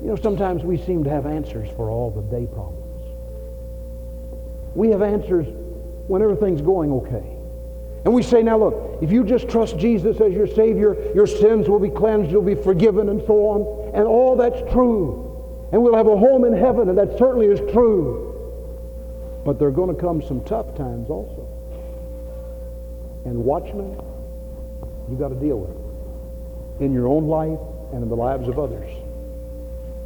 You 0.00 0.08
know, 0.08 0.16
sometimes 0.16 0.62
we 0.62 0.78
seem 0.78 1.02
to 1.02 1.10
have 1.10 1.26
answers 1.26 1.68
for 1.76 1.90
all 1.90 2.10
the 2.10 2.22
day 2.22 2.46
problems. 2.46 3.04
We 4.76 4.90
have 4.90 5.02
answers 5.02 5.46
when 6.06 6.22
everything's 6.22 6.62
going 6.62 6.92
okay. 6.92 7.37
And 8.04 8.14
we 8.14 8.22
say, 8.22 8.42
now 8.42 8.58
look, 8.58 8.98
if 9.02 9.10
you 9.10 9.24
just 9.24 9.48
trust 9.48 9.78
Jesus 9.78 10.20
as 10.20 10.32
your 10.32 10.46
Savior, 10.46 10.96
your 11.14 11.26
sins 11.26 11.68
will 11.68 11.80
be 11.80 11.90
cleansed, 11.90 12.30
you'll 12.30 12.42
be 12.42 12.54
forgiven, 12.54 13.08
and 13.08 13.20
so 13.26 13.34
on. 13.34 13.94
And 13.94 14.06
all 14.06 14.36
that's 14.36 14.60
true. 14.72 15.68
And 15.72 15.82
we'll 15.82 15.96
have 15.96 16.06
a 16.06 16.16
home 16.16 16.44
in 16.44 16.52
heaven, 16.52 16.88
and 16.88 16.96
that 16.96 17.18
certainly 17.18 17.46
is 17.46 17.60
true. 17.72 18.24
But 19.44 19.58
there 19.58 19.68
are 19.68 19.72
going 19.72 19.94
to 19.94 20.00
come 20.00 20.22
some 20.22 20.42
tough 20.44 20.74
times 20.76 21.10
also. 21.10 21.46
And 23.24 23.44
watchmen, 23.44 24.00
you've 25.10 25.18
got 25.18 25.28
to 25.28 25.34
deal 25.34 25.58
with 25.58 25.70
it 26.80 26.84
in 26.84 26.92
your 26.92 27.08
own 27.08 27.26
life 27.26 27.58
and 27.92 28.02
in 28.02 28.08
the 28.08 28.16
lives 28.16 28.48
of 28.48 28.58
others. 28.58 28.88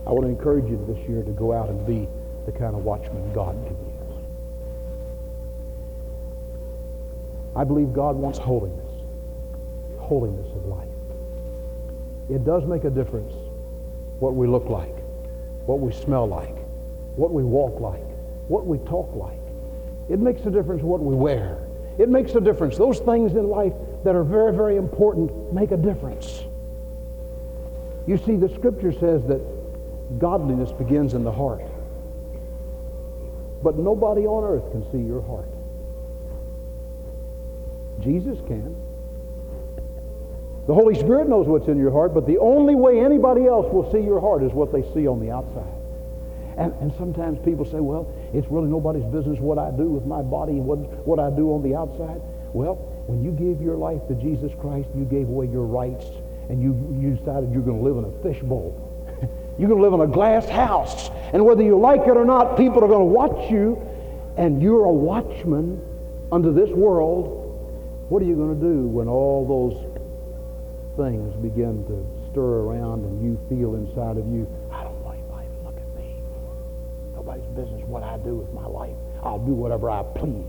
I 0.06 0.10
want 0.10 0.24
to 0.24 0.28
encourage 0.28 0.68
you 0.68 0.82
this 0.88 1.08
year 1.08 1.22
to 1.22 1.30
go 1.30 1.52
out 1.52 1.68
and 1.68 1.86
be 1.86 2.08
the 2.46 2.52
kind 2.52 2.74
of 2.74 2.84
watchman 2.84 3.32
God 3.32 3.54
can 3.66 3.76
use. 3.86 3.91
I 7.54 7.64
believe 7.64 7.92
God 7.92 8.16
wants 8.16 8.38
holiness, 8.38 8.90
holiness 9.98 10.46
of 10.54 10.66
life. 10.66 10.88
It 12.30 12.44
does 12.44 12.64
make 12.64 12.84
a 12.84 12.90
difference 12.90 13.32
what 14.20 14.34
we 14.34 14.46
look 14.46 14.68
like, 14.68 14.96
what 15.66 15.80
we 15.80 15.92
smell 15.92 16.26
like, 16.26 16.56
what 17.16 17.32
we 17.32 17.42
walk 17.42 17.80
like, 17.80 18.04
what 18.48 18.66
we 18.66 18.78
talk 18.78 19.14
like. 19.14 19.38
It 20.08 20.18
makes 20.18 20.46
a 20.46 20.50
difference 20.50 20.82
what 20.82 21.00
we 21.00 21.14
wear. 21.14 21.58
It 21.98 22.08
makes 22.08 22.34
a 22.34 22.40
difference. 22.40 22.78
Those 22.78 23.00
things 23.00 23.32
in 23.32 23.48
life 23.48 23.74
that 24.04 24.14
are 24.14 24.24
very, 24.24 24.54
very 24.54 24.76
important 24.76 25.52
make 25.52 25.72
a 25.72 25.76
difference. 25.76 26.44
You 28.06 28.16
see, 28.16 28.36
the 28.36 28.48
scripture 28.48 28.92
says 28.92 29.22
that 29.26 29.40
godliness 30.18 30.72
begins 30.72 31.14
in 31.14 31.22
the 31.22 31.32
heart. 31.32 31.62
But 33.62 33.78
nobody 33.78 34.26
on 34.26 34.42
earth 34.42 34.70
can 34.72 34.90
see 34.90 35.06
your 35.06 35.22
heart. 35.22 35.48
Jesus 38.02 38.38
can. 38.46 38.76
The 40.66 40.74
Holy 40.74 40.94
Spirit 40.94 41.28
knows 41.28 41.46
what's 41.46 41.66
in 41.68 41.78
your 41.78 41.90
heart, 41.90 42.14
but 42.14 42.26
the 42.26 42.38
only 42.38 42.74
way 42.74 43.00
anybody 43.00 43.46
else 43.46 43.66
will 43.72 43.90
see 43.90 44.00
your 44.00 44.20
heart 44.20 44.42
is 44.42 44.52
what 44.52 44.72
they 44.72 44.82
see 44.94 45.08
on 45.08 45.18
the 45.18 45.30
outside. 45.30 45.74
And, 46.56 46.72
and 46.80 46.92
sometimes 46.98 47.38
people 47.44 47.64
say, 47.64 47.80
well, 47.80 48.06
it's 48.32 48.46
really 48.48 48.68
nobody's 48.68 49.04
business 49.04 49.40
what 49.40 49.58
I 49.58 49.70
do 49.70 49.88
with 49.88 50.04
my 50.04 50.22
body 50.22 50.52
and 50.52 50.66
what, 50.66 50.78
what 51.06 51.18
I 51.18 51.30
do 51.30 51.52
on 51.54 51.62
the 51.62 51.74
outside. 51.74 52.20
Well, 52.52 52.76
when 53.06 53.24
you 53.24 53.32
gave 53.32 53.60
your 53.60 53.76
life 53.76 54.06
to 54.08 54.14
Jesus 54.14 54.52
Christ, 54.60 54.88
you 54.94 55.04
gave 55.04 55.28
away 55.28 55.46
your 55.46 55.64
rights 55.64 56.06
and 56.48 56.62
you, 56.62 56.76
you 57.00 57.16
decided 57.16 57.52
you're 57.52 57.62
going 57.62 57.78
to 57.78 57.84
live 57.84 57.96
in 57.96 58.04
a 58.04 58.22
fishbowl. 58.22 58.76
you're 59.58 59.68
going 59.68 59.80
to 59.80 59.88
live 59.88 59.94
in 59.94 60.00
a 60.00 60.12
glass 60.12 60.48
house. 60.48 61.10
And 61.32 61.44
whether 61.44 61.62
you 61.62 61.78
like 61.78 62.02
it 62.02 62.16
or 62.16 62.24
not, 62.24 62.56
people 62.56 62.84
are 62.84 62.88
going 62.88 63.00
to 63.00 63.04
watch 63.04 63.50
you, 63.50 63.80
and 64.36 64.62
you're 64.62 64.84
a 64.84 64.92
watchman 64.92 65.80
unto 66.30 66.52
this 66.52 66.70
world. 66.70 67.41
What 68.12 68.20
are 68.20 68.26
you 68.26 68.36
going 68.36 68.60
to 68.60 68.60
do 68.60 68.86
when 68.88 69.08
all 69.08 69.48
those 69.48 69.72
things 71.00 71.32
begin 71.40 71.80
to 71.88 72.04
stir 72.30 72.60
around 72.60 73.06
and 73.06 73.24
you 73.24 73.40
feel 73.48 73.74
inside 73.74 74.18
of 74.18 74.28
you, 74.28 74.46
I 74.70 74.84
don't 74.84 75.00
want 75.00 75.16
anybody 75.16 75.48
to 75.48 75.64
look 75.64 75.76
at 75.80 75.96
me. 75.96 76.20
Nobody's 77.16 77.48
business 77.56 77.80
what 77.88 78.02
I 78.02 78.18
do 78.18 78.36
with 78.36 78.52
my 78.52 78.66
life. 78.66 78.92
I'll 79.22 79.38
do 79.38 79.54
whatever 79.54 79.88
I 79.88 80.02
please. 80.02 80.44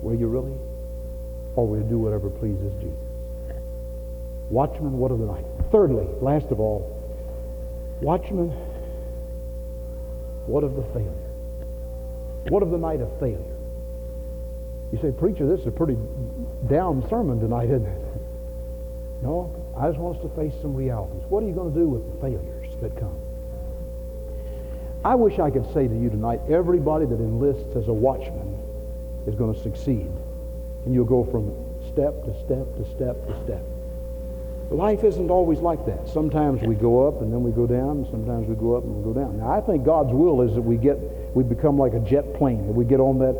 Will 0.00 0.14
you 0.14 0.28
really? 0.28 0.54
Or 1.56 1.66
will 1.66 1.78
you 1.78 1.88
do 1.90 1.98
whatever 1.98 2.30
pleases 2.30 2.72
Jesus? 2.78 3.58
Watchmen, 4.48 4.92
what 4.92 5.10
of 5.10 5.18
the 5.18 5.26
night? 5.26 5.44
Thirdly, 5.72 6.06
last 6.22 6.46
of 6.52 6.60
all, 6.60 6.86
watchmen, 8.00 8.50
what 10.46 10.62
of 10.62 10.76
the 10.76 10.84
failure? 10.94 11.10
What 12.46 12.62
of 12.62 12.70
the 12.70 12.78
night 12.78 13.00
of 13.00 13.10
failure? 13.18 13.55
You 14.92 14.98
say, 15.00 15.10
preacher, 15.10 15.46
this 15.46 15.60
is 15.60 15.66
a 15.66 15.72
pretty 15.72 15.96
down 16.68 17.06
sermon 17.08 17.40
tonight, 17.40 17.70
isn't 17.70 17.86
it? 17.86 18.02
No, 19.22 19.50
I 19.76 19.88
just 19.88 19.98
want 19.98 20.16
us 20.16 20.22
to 20.22 20.28
face 20.36 20.54
some 20.62 20.74
realities. 20.74 21.22
What 21.28 21.42
are 21.42 21.46
you 21.46 21.54
going 21.54 21.72
to 21.72 21.78
do 21.78 21.88
with 21.88 22.04
the 22.14 22.20
failures 22.20 22.68
that 22.80 22.96
come? 22.96 23.18
I 25.04 25.14
wish 25.14 25.38
I 25.38 25.50
could 25.50 25.72
say 25.72 25.88
to 25.88 25.94
you 25.94 26.10
tonight, 26.10 26.40
everybody 26.48 27.06
that 27.06 27.20
enlists 27.20 27.76
as 27.76 27.88
a 27.88 27.92
watchman 27.92 28.58
is 29.26 29.34
going 29.34 29.54
to 29.54 29.60
succeed. 29.62 30.10
And 30.84 30.94
you'll 30.94 31.04
go 31.04 31.24
from 31.24 31.50
step 31.92 32.24
to 32.24 32.34
step 32.44 32.66
to 32.76 32.84
step 32.94 33.26
to 33.26 33.44
step. 33.44 33.64
Life 34.70 35.04
isn't 35.04 35.30
always 35.30 35.60
like 35.60 35.86
that. 35.86 36.08
Sometimes 36.08 36.62
we 36.62 36.74
go 36.74 37.06
up 37.06 37.22
and 37.22 37.32
then 37.32 37.42
we 37.42 37.52
go 37.52 37.66
down, 37.66 38.06
sometimes 38.10 38.48
we 38.48 38.56
go 38.56 38.74
up 38.74 38.82
and 38.82 38.96
we 38.96 39.02
go 39.02 39.18
down. 39.18 39.38
Now, 39.38 39.50
I 39.50 39.60
think 39.60 39.84
God's 39.84 40.12
will 40.12 40.42
is 40.42 40.54
that 40.54 40.62
we 40.62 40.76
get, 40.76 40.98
we 41.36 41.44
become 41.44 41.78
like 41.78 41.94
a 41.94 42.00
jet 42.00 42.34
plane, 42.34 42.66
that 42.66 42.72
we 42.72 42.84
get 42.84 42.98
on 42.98 43.18
that 43.20 43.36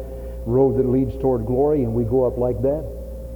road 0.46 0.78
that 0.78 0.88
leads 0.88 1.16
toward 1.18 1.44
glory 1.44 1.82
and 1.82 1.92
we 1.92 2.04
go 2.04 2.24
up 2.24 2.38
like 2.38 2.62
that, 2.62 2.86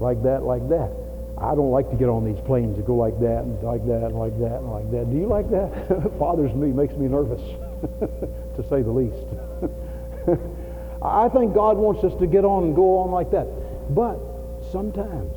like 0.01 0.23
that, 0.23 0.43
like 0.43 0.67
that. 0.69 0.91
I 1.37 1.55
don't 1.55 1.71
like 1.71 1.91
to 1.91 1.97
get 1.97 2.09
on 2.09 2.25
these 2.25 2.41
planes 2.45 2.77
that 2.77 2.87
go 2.87 2.95
like 2.95 3.19
that 3.21 3.45
and 3.45 3.63
like 3.63 3.85
that 3.87 4.07
and 4.07 4.15
like 4.15 4.39
that 4.39 4.61
and 4.61 4.71
like 4.71 4.91
that. 4.93 5.11
Do 5.11 5.17
you 5.17 5.27
like 5.27 5.51
that? 5.51 6.19
bothers 6.19 6.55
me, 6.55 6.69
makes 6.69 6.95
me 6.95 7.09
nervous, 7.09 7.41
to 8.01 8.63
say 8.69 8.83
the 8.83 8.91
least. 8.91 9.27
I 11.03 11.29
think 11.31 11.55
God 11.55 11.77
wants 11.77 12.05
us 12.05 12.19
to 12.21 12.27
get 12.27 12.45
on 12.45 12.65
and 12.65 12.77
go 12.77 12.99
on 12.99 13.11
like 13.11 13.31
that. 13.31 13.49
But 13.95 14.21
sometimes 14.71 15.35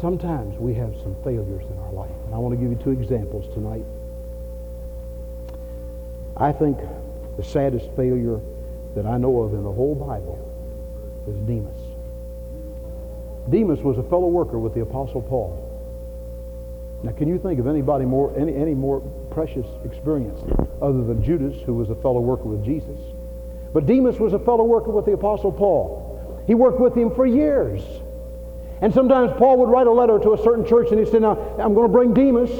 sometimes 0.00 0.58
we 0.58 0.74
have 0.74 0.94
some 1.02 1.16
failures 1.24 1.64
in 1.70 1.78
our 1.78 1.92
life. 1.92 2.10
And 2.26 2.34
I 2.34 2.38
want 2.38 2.52
to 2.54 2.60
give 2.60 2.70
you 2.70 2.76
two 2.76 2.90
examples 2.90 3.52
tonight. 3.54 3.84
I 6.36 6.52
think 6.52 6.78
the 7.36 7.42
saddest 7.42 7.90
failure 7.96 8.40
that 8.94 9.06
I 9.06 9.16
know 9.18 9.42
of 9.42 9.54
in 9.54 9.62
the 9.62 9.72
whole 9.72 9.94
Bible 9.94 10.53
is 11.26 11.36
Demas. 11.46 11.80
Demas 13.50 13.80
was 13.80 13.98
a 13.98 14.02
fellow 14.04 14.28
worker 14.28 14.58
with 14.58 14.74
the 14.74 14.80
Apostle 14.80 15.22
Paul. 15.22 15.60
Now, 17.02 17.12
can 17.12 17.28
you 17.28 17.38
think 17.38 17.60
of 17.60 17.66
anybody 17.66 18.06
more, 18.06 18.34
any, 18.38 18.54
any 18.56 18.74
more 18.74 19.00
precious 19.30 19.66
experience 19.84 20.40
other 20.80 21.04
than 21.04 21.22
Judas, 21.22 21.54
who 21.66 21.74
was 21.74 21.90
a 21.90 21.94
fellow 21.96 22.20
worker 22.20 22.44
with 22.44 22.64
Jesus? 22.64 22.98
But 23.74 23.86
Demas 23.86 24.18
was 24.18 24.32
a 24.32 24.38
fellow 24.38 24.64
worker 24.64 24.90
with 24.90 25.04
the 25.04 25.12
Apostle 25.12 25.52
Paul. 25.52 26.42
He 26.46 26.54
worked 26.54 26.80
with 26.80 26.96
him 26.96 27.14
for 27.14 27.26
years. 27.26 27.82
And 28.80 28.92
sometimes 28.92 29.32
Paul 29.36 29.58
would 29.58 29.68
write 29.68 29.86
a 29.86 29.92
letter 29.92 30.18
to 30.18 30.32
a 30.32 30.42
certain 30.42 30.66
church 30.66 30.90
and 30.90 30.98
he'd 30.98 31.08
say, 31.08 31.18
Now, 31.18 31.32
I'm 31.58 31.74
going 31.74 31.86
to 31.86 31.92
bring 31.92 32.14
Demas, 32.14 32.50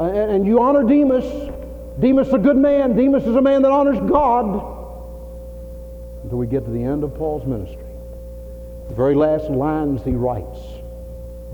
uh, 0.00 0.04
and 0.04 0.46
you 0.46 0.60
honor 0.60 0.82
Demas. 0.82 1.24
Demas 2.00 2.28
is 2.28 2.34
a 2.34 2.38
good 2.38 2.56
man. 2.56 2.96
Demas 2.96 3.24
is 3.24 3.36
a 3.36 3.42
man 3.42 3.62
that 3.62 3.70
honors 3.70 3.98
God. 4.08 4.46
Until 6.22 6.38
we 6.38 6.46
get 6.46 6.64
to 6.64 6.70
the 6.70 6.82
end 6.82 7.04
of 7.04 7.14
Paul's 7.14 7.46
ministry. 7.46 7.91
The 8.92 8.96
very 8.96 9.14
last 9.14 9.48
lines 9.48 10.04
he 10.04 10.10
writes, 10.10 10.60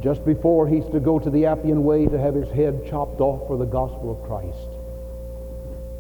just 0.01 0.25
before 0.25 0.67
he's 0.67 0.85
to 0.87 0.99
go 0.99 1.21
to 1.21 1.31
the 1.31 1.47
Appian 1.47 1.85
Way 1.85 2.07
to 2.07 2.19
have 2.19 2.35
his 2.35 2.51
head 2.51 2.85
chopped 2.85 3.21
off 3.21 3.47
for 3.47 3.57
the 3.57 3.65
gospel 3.65 4.11
of 4.11 4.21
Christ. 4.27 4.67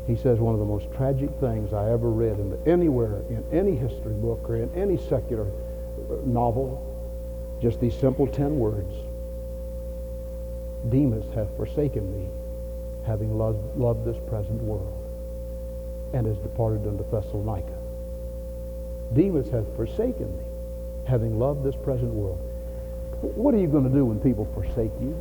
He 0.09 0.16
says 0.16 0.40
one 0.40 0.55
of 0.55 0.59
the 0.59 0.66
most 0.66 0.92
tragic 0.96 1.31
things 1.38 1.72
I 1.72 1.92
ever 1.92 2.11
read 2.11 2.40
in 2.40 2.51
the, 2.51 2.59
anywhere 2.68 3.22
in 3.31 3.44
any 3.53 3.77
history 3.77 4.14
book 4.14 4.51
or 4.51 4.57
in 4.57 4.74
any 4.74 4.96
secular 4.96 5.46
novel 6.24 6.85
just 7.62 7.79
these 7.79 7.96
simple 7.96 8.27
ten 8.27 8.59
words. 8.59 8.92
Demas 10.88 11.24
hath 11.37 11.57
forsaken 11.57 12.20
me, 12.20 12.29
having 13.07 13.38
loved, 13.38 13.79
loved 13.79 14.05
this 14.05 14.18
present 14.29 14.61
world, 14.61 14.92
and 16.12 16.27
has 16.27 16.37
departed 16.38 16.85
unto 16.85 17.09
Thessalonica. 17.12 17.79
Demas 19.14 19.48
hath 19.51 19.77
forsaken 19.77 20.37
me, 20.37 20.44
having 21.09 21.38
loved 21.38 21.64
this 21.64 21.75
present 21.75 22.12
world. 22.12 22.38
What 23.21 23.55
are 23.55 23.59
you 23.59 23.66
going 23.66 23.85
to 23.85 23.90
do 23.90 24.05
when 24.05 24.21
people 24.21 24.47
forsake 24.55 24.92
you? 25.01 25.21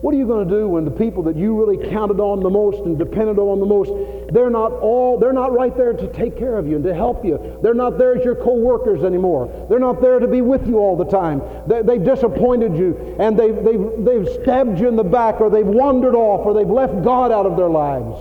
What 0.00 0.12
are 0.14 0.16
you 0.16 0.26
going 0.26 0.48
to 0.48 0.52
do 0.52 0.66
when 0.66 0.84
the 0.84 0.90
people 0.90 1.22
that 1.24 1.36
you 1.36 1.54
really 1.54 1.88
counted 1.90 2.18
on 2.18 2.40
the 2.40 2.50
most 2.50 2.84
and 2.84 2.98
depended 2.98 3.38
on 3.38 3.60
the 3.60 3.66
most, 3.66 3.92
they're 4.32 4.50
not 4.50 4.72
all, 4.72 5.16
they're 5.16 5.32
not 5.32 5.52
right 5.52 5.76
there 5.76 5.92
to 5.92 6.12
take 6.12 6.36
care 6.36 6.56
of 6.56 6.66
you 6.66 6.74
and 6.74 6.84
to 6.84 6.92
help 6.92 7.24
you. 7.24 7.38
They're 7.62 7.72
not 7.72 7.98
there 7.98 8.18
as 8.18 8.24
your 8.24 8.34
co-workers 8.34 9.04
anymore. 9.04 9.66
They're 9.70 9.78
not 9.78 10.02
there 10.02 10.18
to 10.18 10.26
be 10.26 10.40
with 10.40 10.66
you 10.66 10.78
all 10.78 10.96
the 10.96 11.04
time. 11.04 11.40
They, 11.68 11.82
they've 11.82 12.02
disappointed 12.02 12.76
you 12.76 13.16
and 13.20 13.38
they've, 13.38 13.54
they've, 13.54 14.04
they've 14.04 14.28
stabbed 14.42 14.80
you 14.80 14.88
in 14.88 14.96
the 14.96 15.04
back 15.04 15.40
or 15.40 15.50
they've 15.50 15.64
wandered 15.64 16.16
off 16.16 16.44
or 16.44 16.52
they've 16.52 16.68
left 16.68 17.04
God 17.04 17.30
out 17.30 17.46
of 17.46 17.56
their 17.56 17.70
lives. 17.70 18.18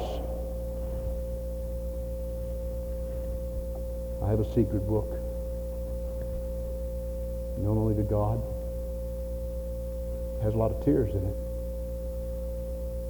I 4.22 4.30
have 4.30 4.40
a 4.40 4.54
secret 4.54 4.86
book 4.88 5.21
known 7.64 7.78
only 7.78 7.96
to 7.96 8.04
God. 8.04 8.42
It 10.40 10.44
has 10.44 10.54
a 10.54 10.58
lot 10.58 10.72
of 10.72 10.84
tears 10.84 11.12
in 11.12 11.26
it. 11.26 11.36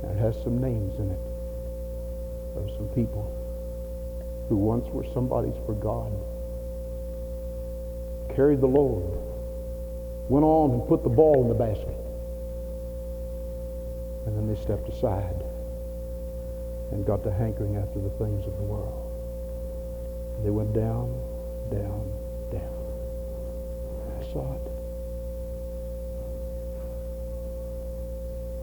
And 0.03 0.17
it 0.17 0.21
has 0.21 0.35
some 0.43 0.59
names 0.59 0.99
in 0.99 1.11
it 1.11 1.19
of 2.57 2.69
some 2.75 2.89
people 2.89 3.31
who 4.49 4.57
once 4.57 4.87
were 4.89 5.05
somebody's 5.13 5.55
for 5.65 5.73
God, 5.73 6.11
carried 8.35 8.59
the 8.59 8.67
load, 8.67 9.21
went 10.27 10.43
on 10.43 10.71
and 10.71 10.87
put 10.87 11.03
the 11.03 11.09
ball 11.09 11.41
in 11.41 11.47
the 11.47 11.53
basket, 11.53 11.95
and 14.25 14.35
then 14.35 14.47
they 14.47 14.61
stepped 14.61 14.89
aside 14.89 15.43
and 16.91 17.05
got 17.05 17.23
to 17.23 17.31
hankering 17.31 17.77
after 17.77 17.99
the 17.99 18.09
things 18.11 18.45
of 18.45 18.55
the 18.57 18.63
world. 18.63 19.09
They 20.43 20.49
went 20.49 20.73
down, 20.73 21.13
down, 21.71 21.81
down. 21.81 22.20
It. 24.21 24.71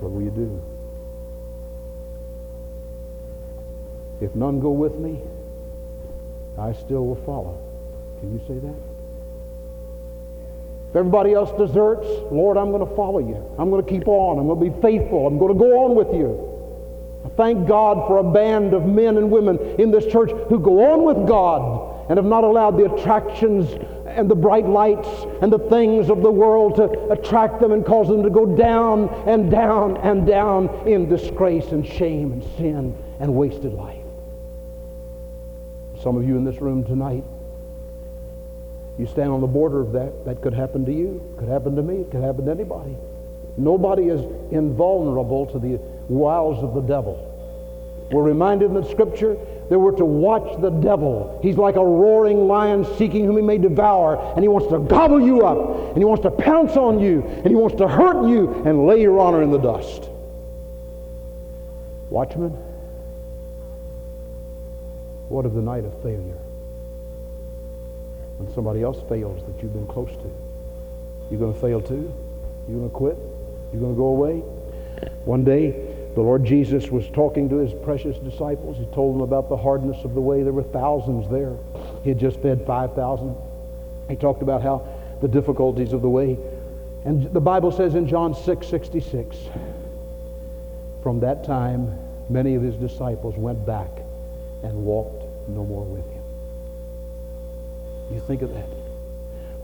What 0.00 0.12
will 0.12 0.22
you 0.22 0.30
do? 0.30 0.62
If 4.20 4.34
none 4.34 4.60
go 4.60 4.70
with 4.70 4.94
me, 4.96 5.20
I 6.58 6.72
still 6.72 7.06
will 7.06 7.22
follow. 7.24 7.60
Can 8.20 8.32
you 8.32 8.40
say 8.46 8.58
that? 8.58 8.74
If 10.90 10.96
everybody 10.96 11.34
else 11.34 11.50
deserts, 11.58 12.06
Lord, 12.32 12.56
I'm 12.56 12.70
going 12.70 12.86
to 12.88 12.96
follow 12.96 13.18
you. 13.18 13.44
I'm 13.58 13.70
going 13.70 13.84
to 13.84 13.90
keep 13.90 14.08
on. 14.08 14.38
I'm 14.38 14.46
going 14.46 14.58
to 14.58 14.76
be 14.76 14.82
faithful. 14.82 15.26
I'm 15.26 15.38
going 15.38 15.52
to 15.52 15.58
go 15.58 15.84
on 15.84 15.94
with 15.94 16.14
you. 16.14 16.48
I 17.24 17.28
thank 17.36 17.68
God 17.68 18.06
for 18.06 18.18
a 18.18 18.24
band 18.24 18.72
of 18.72 18.86
men 18.86 19.18
and 19.18 19.30
women 19.30 19.58
in 19.78 19.90
this 19.90 20.10
church 20.10 20.30
who 20.48 20.58
go 20.58 20.92
on 20.92 21.04
with 21.04 21.28
God 21.28 22.08
and 22.08 22.16
have 22.16 22.24
not 22.24 22.42
allowed 22.42 22.78
the 22.78 22.92
attractions 22.92 23.70
and 24.18 24.28
the 24.28 24.34
bright 24.34 24.66
lights 24.66 25.08
and 25.40 25.52
the 25.52 25.58
things 25.70 26.10
of 26.10 26.22
the 26.22 26.30
world 26.30 26.74
to 26.74 27.12
attract 27.12 27.60
them 27.60 27.70
and 27.70 27.86
cause 27.86 28.08
them 28.08 28.24
to 28.24 28.30
go 28.30 28.44
down 28.44 29.08
and 29.28 29.48
down 29.48 29.96
and 29.98 30.26
down 30.26 30.68
in 30.88 31.08
disgrace 31.08 31.68
and 31.68 31.86
shame 31.86 32.32
and 32.32 32.42
sin 32.56 32.96
and 33.20 33.32
wasted 33.32 33.72
life. 33.72 33.96
Some 36.02 36.16
of 36.16 36.26
you 36.26 36.36
in 36.36 36.44
this 36.44 36.60
room 36.60 36.84
tonight, 36.84 37.22
you 38.98 39.06
stand 39.06 39.30
on 39.30 39.40
the 39.40 39.46
border 39.46 39.80
of 39.80 39.92
that. 39.92 40.24
That 40.24 40.42
could 40.42 40.52
happen 40.52 40.84
to 40.86 40.92
you, 40.92 41.22
could 41.38 41.48
happen 41.48 41.76
to 41.76 41.82
me, 41.82 42.00
it 42.00 42.10
could 42.10 42.22
happen 42.22 42.46
to 42.46 42.50
anybody. 42.50 42.96
Nobody 43.56 44.08
is 44.08 44.20
invulnerable 44.50 45.46
to 45.46 45.60
the 45.60 45.80
wiles 46.08 46.62
of 46.64 46.74
the 46.74 46.80
devil. 46.80 47.24
We're 48.10 48.22
reminded 48.22 48.66
in 48.66 48.74
the 48.74 48.88
scripture 48.88 49.36
that 49.68 49.78
we're 49.78 49.92
to 49.92 50.04
watch 50.04 50.60
the 50.60 50.70
devil. 50.70 51.38
He's 51.42 51.56
like 51.56 51.76
a 51.76 51.84
roaring 51.84 52.48
lion 52.48 52.86
seeking 52.96 53.24
whom 53.24 53.36
he 53.36 53.42
may 53.42 53.58
devour, 53.58 54.16
and 54.34 54.42
he 54.42 54.48
wants 54.48 54.68
to 54.68 54.78
gobble 54.78 55.20
you 55.20 55.46
up, 55.46 55.88
and 55.88 55.98
he 55.98 56.04
wants 56.04 56.22
to 56.22 56.30
pounce 56.30 56.76
on 56.76 57.00
you, 57.00 57.22
and 57.22 57.48
he 57.48 57.54
wants 57.54 57.76
to 57.76 57.86
hurt 57.86 58.26
you 58.28 58.62
and 58.64 58.86
lay 58.86 59.00
your 59.00 59.18
honor 59.20 59.42
in 59.42 59.50
the 59.50 59.58
dust. 59.58 60.08
Watchman, 62.10 62.50
what 65.28 65.44
of 65.44 65.54
the 65.54 65.60
night 65.60 65.84
of 65.84 65.92
failure? 66.02 66.38
When 68.38 68.52
somebody 68.54 68.82
else 68.82 68.98
fails 69.08 69.44
that 69.44 69.62
you've 69.62 69.74
been 69.74 69.86
close 69.86 70.10
to. 70.10 70.30
you're 71.30 71.40
going 71.40 71.52
to 71.52 71.60
fail 71.60 71.82
too? 71.82 72.10
You're 72.68 72.78
going 72.78 72.90
to 72.90 72.96
quit? 72.96 73.18
You're 73.72 73.80
going 73.80 73.94
to 73.94 73.98
go 73.98 74.06
away? 74.06 74.36
One 75.24 75.44
day, 75.44 75.87
the 76.18 76.24
Lord 76.24 76.44
Jesus 76.44 76.90
was 76.90 77.08
talking 77.10 77.48
to 77.48 77.58
his 77.58 77.72
precious 77.84 78.18
disciples. 78.18 78.76
He 78.76 78.86
told 78.86 79.14
them 79.14 79.20
about 79.20 79.48
the 79.48 79.56
hardness 79.56 80.04
of 80.04 80.14
the 80.14 80.20
way. 80.20 80.42
There 80.42 80.52
were 80.52 80.64
thousands 80.64 81.30
there. 81.30 81.56
He 82.02 82.08
had 82.08 82.18
just 82.18 82.40
fed 82.40 82.66
5,000. 82.66 83.36
He 84.08 84.16
talked 84.16 84.42
about 84.42 84.60
how 84.60 84.84
the 85.20 85.28
difficulties 85.28 85.92
of 85.92 86.02
the 86.02 86.08
way. 86.08 86.36
And 87.04 87.32
the 87.32 87.40
Bible 87.40 87.70
says 87.70 87.94
in 87.94 88.08
John 88.08 88.34
6 88.34 88.66
66, 88.66 89.36
from 91.04 91.20
that 91.20 91.44
time, 91.44 91.96
many 92.28 92.56
of 92.56 92.62
his 92.62 92.74
disciples 92.74 93.36
went 93.36 93.64
back 93.64 93.90
and 94.64 94.74
walked 94.74 95.22
no 95.48 95.64
more 95.64 95.84
with 95.84 96.04
him. 96.10 96.22
You 98.12 98.20
think 98.26 98.42
of 98.42 98.52
that. 98.54 98.66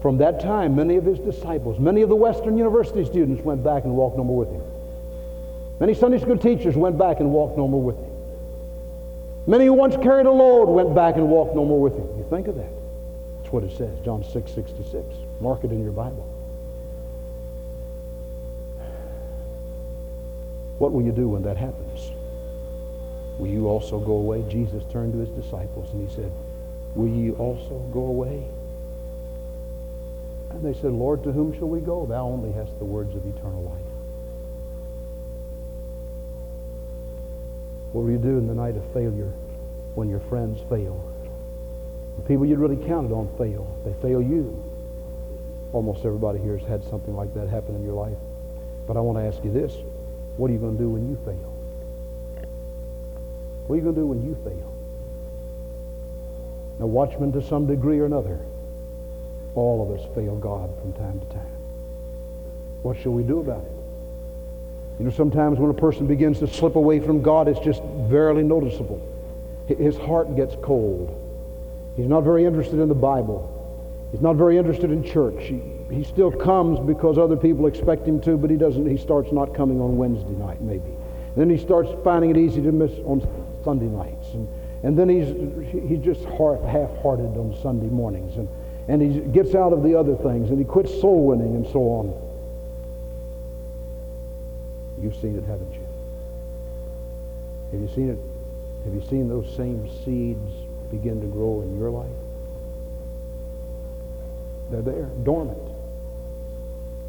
From 0.00 0.18
that 0.18 0.38
time, 0.38 0.76
many 0.76 0.94
of 0.94 1.04
his 1.04 1.18
disciples, 1.18 1.80
many 1.80 2.02
of 2.02 2.08
the 2.08 2.14
Western 2.14 2.56
University 2.56 3.04
students 3.04 3.42
went 3.42 3.64
back 3.64 3.82
and 3.82 3.96
walked 3.96 4.16
no 4.16 4.22
more 4.22 4.38
with 4.38 4.52
him. 4.52 4.62
Many 5.80 5.94
Sunday 5.94 6.18
school 6.18 6.38
teachers 6.38 6.76
went 6.76 6.96
back 6.96 7.20
and 7.20 7.30
walked 7.30 7.56
no 7.56 7.66
more 7.66 7.82
with 7.82 7.96
him. 7.96 8.10
Many 9.46 9.66
who 9.66 9.72
once 9.72 9.96
carried 9.96 10.26
a 10.26 10.30
load 10.30 10.66
went 10.66 10.94
back 10.94 11.16
and 11.16 11.28
walked 11.28 11.54
no 11.54 11.64
more 11.64 11.80
with 11.80 11.94
him. 11.94 12.06
You 12.16 12.26
think 12.30 12.48
of 12.48 12.54
that. 12.56 12.70
That's 13.38 13.52
what 13.52 13.64
it 13.64 13.76
says, 13.76 13.98
John 14.04 14.24
6 14.24 14.52
66. 14.52 15.04
Mark 15.40 15.64
it 15.64 15.72
in 15.72 15.82
your 15.82 15.92
Bible. 15.92 16.30
What 20.78 20.92
will 20.92 21.02
you 21.02 21.12
do 21.12 21.28
when 21.28 21.42
that 21.42 21.56
happens? 21.56 22.10
Will 23.38 23.48
you 23.48 23.68
also 23.68 23.98
go 23.98 24.12
away? 24.12 24.44
Jesus 24.48 24.82
turned 24.92 25.12
to 25.12 25.18
his 25.18 25.28
disciples 25.30 25.90
and 25.92 26.08
he 26.08 26.14
said, 26.14 26.30
Will 26.94 27.08
ye 27.08 27.32
also 27.32 27.80
go 27.92 28.00
away? 28.00 28.44
And 30.50 30.64
they 30.64 30.74
said, 30.74 30.92
Lord, 30.92 31.24
to 31.24 31.32
whom 31.32 31.52
shall 31.58 31.68
we 31.68 31.80
go? 31.80 32.06
Thou 32.06 32.26
only 32.26 32.52
hast 32.52 32.78
the 32.78 32.84
words 32.84 33.14
of 33.16 33.26
eternal 33.26 33.62
life. 33.64 33.83
What 37.94 38.06
will 38.06 38.10
you 38.10 38.18
do 38.18 38.38
in 38.38 38.48
the 38.48 38.54
night 38.54 38.76
of 38.76 38.82
failure 38.92 39.30
when 39.94 40.08
your 40.10 40.18
friends 40.18 40.58
fail? 40.68 40.98
The 42.16 42.22
people 42.24 42.44
you 42.44 42.56
really 42.56 42.84
counted 42.88 43.12
on 43.12 43.28
fail. 43.38 43.70
They 43.84 43.94
fail 44.02 44.20
you. 44.20 44.50
Almost 45.72 46.04
everybody 46.04 46.40
here 46.40 46.58
has 46.58 46.66
had 46.66 46.82
something 46.90 47.14
like 47.14 47.32
that 47.34 47.48
happen 47.48 47.76
in 47.76 47.84
your 47.84 47.94
life. 47.94 48.18
But 48.88 48.96
I 48.96 49.00
want 49.00 49.18
to 49.18 49.22
ask 49.22 49.44
you 49.44 49.52
this. 49.52 49.72
What 50.36 50.50
are 50.50 50.52
you 50.52 50.58
going 50.58 50.76
to 50.76 50.82
do 50.82 50.90
when 50.90 51.08
you 51.08 51.16
fail? 51.24 51.54
What 53.68 53.74
are 53.74 53.78
you 53.78 53.84
going 53.84 53.94
to 53.94 54.00
do 54.00 54.06
when 54.08 54.24
you 54.24 54.34
fail? 54.42 54.74
Now, 56.80 56.86
watchmen, 56.86 57.30
to 57.30 57.42
some 57.42 57.68
degree 57.68 58.00
or 58.00 58.06
another, 58.06 58.40
all 59.54 59.88
of 59.88 59.96
us 59.96 60.04
fail 60.16 60.34
God 60.34 60.68
from 60.80 60.94
time 60.94 61.20
to 61.20 61.26
time. 61.26 61.56
What 62.82 62.98
shall 62.98 63.12
we 63.12 63.22
do 63.22 63.38
about 63.38 63.64
it? 63.64 63.73
You 64.98 65.06
know, 65.06 65.10
sometimes 65.10 65.58
when 65.58 65.70
a 65.70 65.74
person 65.74 66.06
begins 66.06 66.38
to 66.38 66.46
slip 66.46 66.76
away 66.76 67.00
from 67.00 67.22
God, 67.22 67.48
it's 67.48 67.60
just 67.60 67.82
barely 68.08 68.44
noticeable. 68.44 69.00
His 69.66 69.96
heart 69.96 70.36
gets 70.36 70.54
cold. 70.62 71.20
He's 71.96 72.06
not 72.06 72.22
very 72.22 72.44
interested 72.44 72.78
in 72.78 72.88
the 72.88 72.94
Bible. 72.94 73.50
He's 74.12 74.20
not 74.20 74.36
very 74.36 74.56
interested 74.56 74.92
in 74.92 75.02
church. 75.02 75.42
He, 75.44 75.60
he 75.90 76.04
still 76.04 76.30
comes 76.30 76.78
because 76.78 77.18
other 77.18 77.36
people 77.36 77.66
expect 77.66 78.06
him 78.06 78.20
to, 78.22 78.36
but 78.36 78.50
he 78.50 78.56
doesn't. 78.56 78.86
He 78.88 78.96
starts 78.96 79.32
not 79.32 79.54
coming 79.54 79.80
on 79.80 79.96
Wednesday 79.96 80.34
night, 80.34 80.60
maybe. 80.60 80.90
And 80.90 81.36
then 81.36 81.50
he 81.50 81.58
starts 81.58 81.90
finding 82.04 82.30
it 82.30 82.36
easy 82.36 82.62
to 82.62 82.70
miss 82.70 82.92
on 83.04 83.26
Sunday 83.64 83.86
nights. 83.86 84.28
And, 84.34 84.48
and 84.84 84.96
then 84.96 85.08
he's, 85.08 85.88
he's 85.88 86.04
just 86.04 86.22
half-hearted 86.24 87.36
on 87.36 87.56
Sunday 87.60 87.88
mornings. 87.88 88.36
And, 88.36 88.48
and 88.86 89.02
he 89.02 89.20
gets 89.32 89.54
out 89.54 89.72
of 89.72 89.82
the 89.82 89.98
other 89.98 90.14
things, 90.14 90.50
and 90.50 90.58
he 90.58 90.64
quits 90.64 90.92
soul 91.00 91.26
winning 91.26 91.56
and 91.56 91.66
so 91.66 91.80
on. 91.80 92.33
You've 95.04 95.16
seen 95.16 95.36
it, 95.36 95.44
haven't 95.44 95.70
you? 95.74 95.86
Have 97.72 97.80
you 97.82 97.94
seen 97.94 98.08
it? 98.08 98.18
Have 98.84 98.94
you 98.94 99.02
seen 99.06 99.28
those 99.28 99.54
same 99.54 99.86
seeds 100.02 100.50
begin 100.90 101.20
to 101.20 101.26
grow 101.26 101.60
in 101.60 101.78
your 101.78 101.90
life? 101.90 102.08
They're 104.70 104.80
there, 104.80 105.10
dormant. 105.22 105.58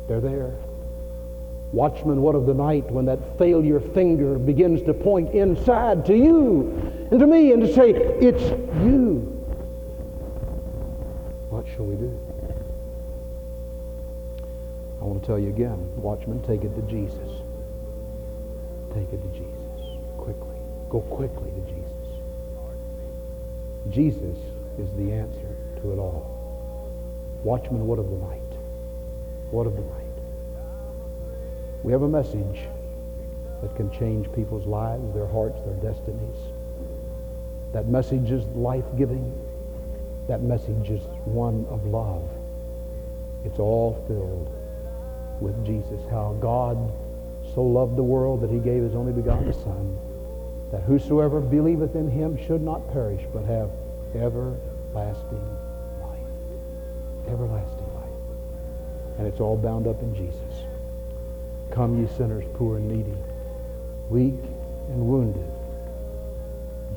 They're 0.10 0.20
there. 0.20 0.54
Watchman, 1.72 2.22
what 2.22 2.36
of 2.36 2.46
the 2.46 2.54
night 2.54 2.92
when 2.92 3.06
that 3.06 3.38
failure 3.38 3.80
finger 3.80 4.38
begins 4.38 4.82
to 4.88 4.94
point 4.94 5.34
inside 5.34 6.06
to 6.08 6.18
you 6.18 7.08
and 7.12 7.18
to 7.18 7.26
me 7.26 7.54
and 7.54 7.62
to 7.62 7.74
say, 7.74 7.92
It's 7.92 8.44
you. 8.84 9.20
What 11.50 11.66
shall 11.74 11.86
we 11.86 11.96
do? 11.96 12.20
I 15.00 15.06
want 15.06 15.22
to 15.22 15.28
tell 15.28 15.40
you 15.40 15.48
again, 15.48 15.90
watchman, 15.96 16.42
take 16.44 16.66
it 16.66 16.76
to 16.76 16.82
Jesus. 16.92 17.45
Take 18.96 19.12
it 19.12 19.22
to 19.22 19.28
Jesus. 19.38 20.00
Quickly. 20.18 20.56
Go 20.90 21.02
quickly 21.02 21.52
to 21.52 21.62
Jesus. 21.74 21.92
Jesus 23.92 24.38
is 24.80 24.90
the 24.98 25.12
answer 25.12 25.56
to 25.82 25.92
it 25.92 26.00
all. 26.00 26.32
Watchman, 27.44 27.86
what 27.86 28.00
of 28.00 28.10
the 28.10 28.16
night? 28.16 28.42
What 29.52 29.68
of 29.68 29.76
the 29.76 29.82
night? 29.82 30.02
We 31.84 31.92
have 31.92 32.04
a 32.04 32.08
message 32.08 32.62
that 33.62 33.76
can 33.76 33.92
change 33.92 34.32
people's 34.32 34.66
lives, 34.66 35.14
their 35.14 35.28
hearts, 35.28 35.60
their 35.66 35.76
destinies. 35.94 36.38
That 37.74 37.88
message 37.88 38.32
is 38.32 38.46
life-giving. 38.56 39.34
That 40.28 40.42
message 40.42 40.90
is 40.90 41.02
one 41.26 41.68
of 41.70 41.86
love. 41.86 42.28
It's 43.44 43.60
all 43.60 44.04
filled 44.08 44.50
with 45.42 45.66
Jesus, 45.66 46.00
how 46.10 46.38
God 46.40 46.78
so 47.56 47.64
loved 47.64 47.96
the 47.96 48.04
world 48.04 48.42
that 48.42 48.52
he 48.52 48.60
gave 48.60 48.84
his 48.84 48.96
only 48.96 49.14
begotten 49.14 49.54
Son, 49.54 49.98
that 50.72 50.82
whosoever 50.84 51.40
believeth 51.40 51.96
in 51.96 52.12
him 52.12 52.38
should 52.46 52.62
not 52.62 52.92
perish, 52.92 53.22
but 53.34 53.46
have 53.46 53.72
everlasting 54.14 55.58
life. 56.02 56.20
everlasting 57.30 57.94
life. 57.96 59.18
And 59.18 59.26
it's 59.28 59.40
all 59.40 59.56
bound 59.56 59.88
up 59.88 60.02
in 60.02 60.14
Jesus. 60.14 60.66
Come, 61.72 62.02
ye 62.02 62.10
sinners, 62.18 62.44
poor 62.56 62.76
and 62.76 62.90
needy, 62.90 63.18
weak 64.10 64.36
and 64.90 65.08
wounded. 65.08 65.50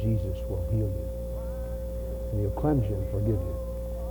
Jesus 0.01 0.37
will 0.49 0.65
heal 0.71 0.91
you. 0.91 1.09
And 2.33 2.41
he'll 2.41 2.51
cleanse 2.51 2.89
you 2.89 2.97
and 2.97 3.11
forgive 3.11 3.39
you. 3.39 3.57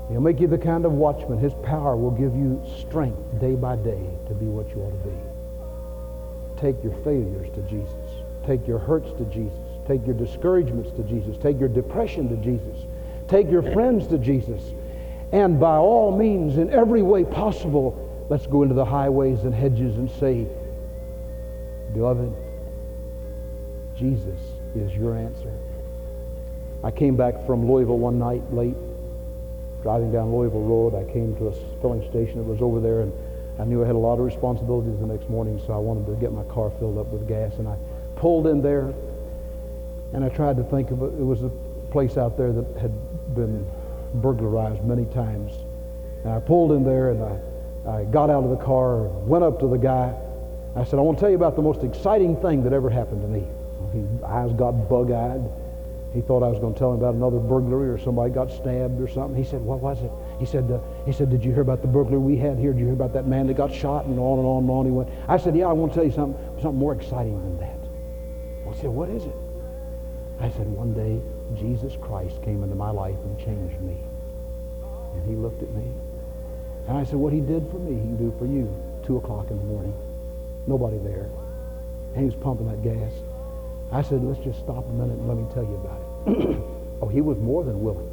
He'll 0.09 0.21
make 0.21 0.39
you 0.39 0.47
the 0.47 0.57
kind 0.57 0.85
of 0.85 0.93
watchman. 0.93 1.39
His 1.39 1.53
power 1.63 1.97
will 1.97 2.11
give 2.11 2.35
you 2.35 2.63
strength 2.79 3.19
day 3.41 3.55
by 3.55 3.75
day 3.75 3.99
to 4.27 4.33
be 4.33 4.45
what 4.45 4.69
you 4.69 4.81
ought 4.81 4.91
to 4.91 5.09
be. 5.09 5.36
Take 6.57 6.83
your 6.83 6.93
failures 7.03 7.49
to 7.55 7.61
Jesus. 7.63 7.93
Take 8.45 8.67
your 8.67 8.79
hurts 8.79 9.11
to 9.17 9.25
Jesus. 9.25 9.59
Take 9.87 10.05
your 10.05 10.15
discouragements 10.15 10.91
to 10.97 11.03
Jesus. 11.03 11.37
Take 11.41 11.59
your 11.59 11.69
depression 11.69 12.29
to 12.29 12.37
Jesus. 12.37 12.85
Take 13.27 13.49
your 13.49 13.61
friends 13.61 14.07
to 14.07 14.17
Jesus. 14.17 14.61
And 15.31 15.59
by 15.59 15.75
all 15.75 16.17
means, 16.17 16.57
in 16.57 16.69
every 16.71 17.01
way 17.03 17.23
possible, 17.23 18.25
let's 18.29 18.47
go 18.47 18.63
into 18.63 18.75
the 18.75 18.85
highways 18.85 19.43
and 19.43 19.53
hedges 19.53 19.97
and 19.97 20.09
say, 20.11 20.47
Beloved, 21.93 22.33
Jesus 23.97 24.39
is 24.75 24.93
your 24.93 25.17
answer. 25.17 25.53
I 26.83 26.91
came 26.91 27.15
back 27.15 27.45
from 27.45 27.69
Louisville 27.69 27.97
one 27.97 28.19
night 28.19 28.53
late, 28.53 28.75
driving 29.81 30.11
down 30.11 30.33
Louisville 30.33 30.61
Road. 30.61 30.95
I 30.95 31.11
came 31.11 31.35
to 31.37 31.47
a 31.47 31.53
filling 31.81 32.07
station 32.09 32.37
that 32.37 32.43
was 32.43 32.61
over 32.61 32.79
there, 32.79 33.01
and 33.01 33.11
I 33.59 33.65
knew 33.65 33.83
I 33.83 33.87
had 33.87 33.95
a 33.95 33.99
lot 33.99 34.19
of 34.19 34.25
responsibilities 34.25 34.99
the 34.99 35.07
next 35.07 35.29
morning, 35.29 35.59
so 35.65 35.73
I 35.73 35.77
wanted 35.77 36.05
to 36.07 36.13
get 36.13 36.31
my 36.31 36.43
car 36.43 36.71
filled 36.79 36.97
up 36.97 37.07
with 37.07 37.27
gas. 37.27 37.53
And 37.57 37.67
I 37.67 37.75
pulled 38.15 38.47
in 38.47 38.61
there, 38.61 38.93
and 40.13 40.23
I 40.23 40.29
tried 40.29 40.57
to 40.57 40.63
think 40.63 40.91
of 40.91 41.01
it. 41.01 41.13
It 41.19 41.25
was 41.25 41.43
a 41.43 41.49
place 41.91 42.17
out 42.17 42.37
there 42.37 42.51
that 42.51 42.77
had 42.79 42.91
been 43.35 43.65
burglarized 44.15 44.83
many 44.83 45.05
times. 45.05 45.53
And 46.23 46.33
I 46.33 46.39
pulled 46.39 46.71
in 46.71 46.83
there 46.83 47.11
and 47.11 47.23
I, 47.23 47.89
I 47.89 48.03
got 48.05 48.29
out 48.29 48.43
of 48.43 48.49
the 48.49 48.63
car, 48.63 49.03
went 49.03 49.43
up 49.43 49.59
to 49.59 49.67
the 49.67 49.77
guy. 49.77 50.13
I 50.75 50.83
said, 50.83 50.99
I 50.99 51.01
want 51.01 51.17
to 51.17 51.21
tell 51.21 51.29
you 51.29 51.35
about 51.35 51.55
the 51.55 51.61
most 51.61 51.83
exciting 51.83 52.39
thing 52.41 52.63
that 52.63 52.73
ever 52.73 52.89
happened 52.89 53.21
to 53.21 53.27
me. 53.27 53.47
His 53.93 54.23
eyes 54.23 54.51
got 54.53 54.89
bug-eyed. 54.89 55.41
He 56.13 56.21
thought 56.21 56.43
I 56.43 56.49
was 56.49 56.59
going 56.59 56.73
to 56.73 56.79
tell 56.79 56.91
him 56.93 56.99
about 56.99 57.15
another 57.15 57.39
burglary 57.39 57.89
or 57.89 57.97
somebody 57.97 58.33
got 58.33 58.51
stabbed 58.51 59.01
or 59.01 59.07
something. 59.07 59.41
He 59.41 59.49
said, 59.49 59.61
what 59.61 59.79
was 59.79 60.01
it? 60.01 60.11
He 60.39 60.45
said, 60.45 60.69
uh, 60.71 60.79
he 61.07 61.13
said, 61.13 61.29
did 61.29 61.41
you 61.41 61.53
hear 61.53 61.61
about 61.61 61.81
the 61.81 61.87
burglar 61.87 62.19
we 62.19 62.35
had 62.35 62.59
here? 62.59 62.73
Did 62.73 62.79
you 62.79 62.85
hear 62.87 62.93
about 62.93 63.13
that 63.13 63.27
man 63.27 63.47
that 63.47 63.55
got 63.55 63.73
shot? 63.73 64.07
And 64.07 64.19
on 64.19 64.39
and 64.39 64.45
on 64.45 64.63
and 64.63 64.69
on 64.69 64.85
he 64.85 64.91
went. 64.91 65.07
I 65.29 65.37
said, 65.37 65.55
yeah, 65.55 65.67
I 65.67 65.71
want 65.71 65.93
to 65.93 65.95
tell 65.95 66.05
you 66.05 66.11
something, 66.11 66.37
something 66.61 66.77
more 66.77 66.91
exciting 66.91 67.41
than 67.41 67.57
that. 67.59 67.79
Well, 68.65 68.73
he 68.75 68.81
said, 68.81 68.89
what 68.89 69.07
is 69.07 69.23
it? 69.23 69.35
I 70.41 70.49
said, 70.49 70.67
one 70.67 70.91
day 70.91 71.21
Jesus 71.55 71.95
Christ 72.01 72.43
came 72.43 72.61
into 72.61 72.75
my 72.75 72.89
life 72.89 73.15
and 73.15 73.39
changed 73.39 73.79
me. 73.79 73.95
And 75.15 75.25
he 75.25 75.35
looked 75.35 75.63
at 75.63 75.69
me. 75.69 75.87
And 76.89 76.97
I 76.97 77.05
said, 77.05 77.15
what 77.15 77.31
he 77.31 77.39
did 77.39 77.65
for 77.71 77.79
me, 77.79 77.95
he 77.95 78.01
can 78.01 78.17
do 78.17 78.35
for 78.37 78.45
you. 78.45 78.67
Two 79.05 79.15
o'clock 79.15 79.49
in 79.49 79.57
the 79.57 79.63
morning. 79.63 79.95
Nobody 80.67 80.97
there. 80.97 81.29
And 82.15 82.17
he 82.17 82.25
was 82.25 82.35
pumping 82.35 82.67
that 82.67 82.83
gas. 82.83 83.13
I 83.93 84.01
said, 84.01 84.21
let's 84.25 84.43
just 84.43 84.59
stop 84.59 84.83
a 84.83 84.91
minute 84.91 85.15
and 85.15 85.27
let 85.29 85.37
me 85.37 85.47
tell 85.53 85.63
you 85.63 85.75
about 85.75 86.01
it. 86.27 86.61
oh, 87.01 87.07
he 87.07 87.21
was 87.21 87.37
more 87.37 87.63
than 87.63 87.81
willing. 87.81 88.11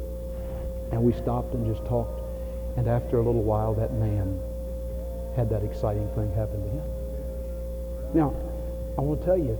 And 0.91 1.03
we 1.03 1.11
stopped 1.11 1.53
and 1.53 1.67
just 1.67 1.85
talked. 1.89 2.21
And 2.77 2.87
after 2.87 3.17
a 3.17 3.21
little 3.21 3.43
while, 3.43 3.73
that 3.75 3.93
man 3.93 4.39
had 5.35 5.49
that 5.49 5.63
exciting 5.63 6.07
thing 6.15 6.31
happen 6.33 6.61
to 6.63 6.69
him. 6.69 6.83
Now, 8.13 8.35
I 8.97 9.01
want 9.01 9.19
to 9.21 9.25
tell 9.25 9.37
you, 9.37 9.57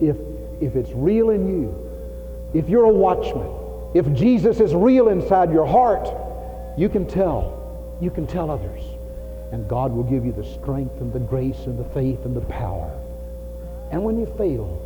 if, 0.00 0.16
if 0.60 0.76
it's 0.76 0.90
real 0.92 1.30
in 1.30 1.48
you, 1.48 1.90
if 2.52 2.68
you're 2.68 2.84
a 2.84 2.92
watchman, 2.92 3.50
if 3.94 4.12
Jesus 4.12 4.60
is 4.60 4.74
real 4.74 5.08
inside 5.08 5.52
your 5.52 5.66
heart, 5.66 6.08
you 6.76 6.88
can 6.88 7.06
tell. 7.06 7.96
You 8.00 8.10
can 8.10 8.26
tell 8.26 8.50
others. 8.50 8.82
And 9.52 9.68
God 9.68 9.92
will 9.92 10.02
give 10.02 10.24
you 10.24 10.32
the 10.32 10.44
strength 10.44 11.00
and 11.00 11.12
the 11.12 11.20
grace 11.20 11.66
and 11.66 11.78
the 11.78 11.84
faith 11.84 12.24
and 12.24 12.34
the 12.34 12.40
power. 12.42 12.90
And 13.92 14.02
when 14.02 14.18
you 14.18 14.26
fail, 14.36 14.80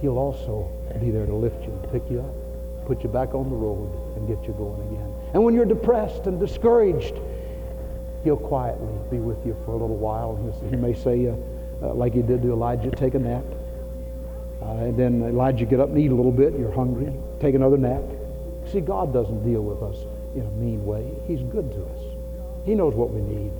He'll 0.00 0.18
also 0.18 0.70
be 1.00 1.10
there 1.10 1.26
to 1.26 1.34
lift 1.34 1.62
you 1.62 1.70
and 1.70 1.92
pick 1.92 2.02
you 2.10 2.20
up, 2.20 2.34
put 2.90 3.04
you 3.04 3.08
back 3.08 3.36
on 3.36 3.48
the 3.48 3.54
road, 3.54 3.88
and 4.16 4.26
get 4.26 4.44
you 4.48 4.52
going 4.54 4.80
again. 4.90 5.14
And 5.32 5.44
when 5.44 5.54
you're 5.54 5.64
depressed 5.64 6.26
and 6.26 6.40
discouraged, 6.40 7.14
He'll 8.24 8.36
quietly 8.36 8.92
be 9.12 9.18
with 9.18 9.46
you 9.46 9.56
for 9.64 9.70
a 9.70 9.76
little 9.76 9.96
while. 9.96 10.34
He 10.68 10.74
may 10.74 10.92
say, 10.92 11.28
uh, 11.28 11.36
uh, 11.80 11.94
like 11.94 12.14
He 12.14 12.22
did 12.22 12.42
to 12.42 12.50
Elijah, 12.50 12.90
take 12.90 13.14
a 13.14 13.20
nap. 13.20 13.44
Uh, 14.60 14.88
and 14.90 14.98
then 14.98 15.22
Elijah 15.22 15.66
get 15.66 15.78
up 15.78 15.90
and 15.90 15.98
eat 15.98 16.10
a 16.10 16.14
little 16.14 16.32
bit. 16.32 16.58
You're 16.58 16.72
hungry. 16.72 17.14
Take 17.38 17.54
another 17.54 17.78
nap. 17.78 18.02
See, 18.72 18.80
God 18.80 19.12
doesn't 19.12 19.44
deal 19.44 19.62
with 19.62 19.82
us 19.84 20.04
in 20.34 20.42
a 20.42 20.50
mean 20.50 20.84
way. 20.84 21.08
He's 21.28 21.42
good 21.44 21.70
to 21.70 21.84
us. 21.84 22.16
He 22.64 22.74
knows 22.74 22.94
what 22.94 23.10
we 23.10 23.22
need. 23.22 23.52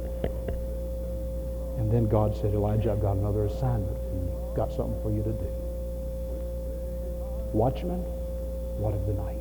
And 1.79 1.91
then 1.91 2.09
God 2.09 2.37
said, 2.37 2.53
Elijah, 2.53 2.91
I've 2.91 3.01
got 3.01 3.17
another 3.17 3.45
assignment 3.45 3.97
for 3.97 4.15
you. 4.17 4.55
Got 4.57 4.73
something 4.73 5.01
for 5.03 5.11
you 5.13 5.23
to 5.23 5.33
do. 5.33 5.53
Watchman, 7.53 8.05
what 8.81 8.95
of 8.95 9.07
the 9.07 9.13
night? 9.13 9.37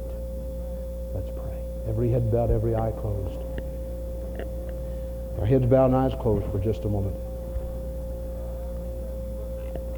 Let's 1.14 1.30
pray. 1.30 1.58
Every 1.88 2.10
head 2.10 2.30
bowed, 2.30 2.52
every 2.52 2.76
eye 2.76 2.92
closed. 2.92 3.42
Our 5.40 5.46
heads 5.46 5.66
bowed 5.66 5.86
and 5.86 5.96
eyes 5.96 6.14
closed 6.20 6.46
for 6.52 6.60
just 6.60 6.84
a 6.84 6.90
moment. 6.90 7.16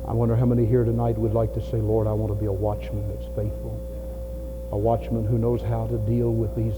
I 0.08 0.14
wonder 0.14 0.36
how 0.36 0.46
many 0.46 0.66
here 0.66 0.84
tonight 0.84 1.18
would 1.18 1.34
like 1.34 1.54
to 1.56 1.62
say, 1.62 1.78
Lord, 1.78 2.06
I 2.06 2.14
want 2.14 2.32
to 2.32 2.40
be 2.40 2.46
a 2.46 2.52
watchman 2.52 3.08
that's 3.08 3.28
faithful, 3.36 3.80
a 4.72 4.78
watchman 4.78 5.26
who 5.26 5.38
knows 5.38 5.62
how 5.62 5.88
to 5.88 5.98
deal 6.00 6.32
with 6.32 6.56
these 6.56 6.76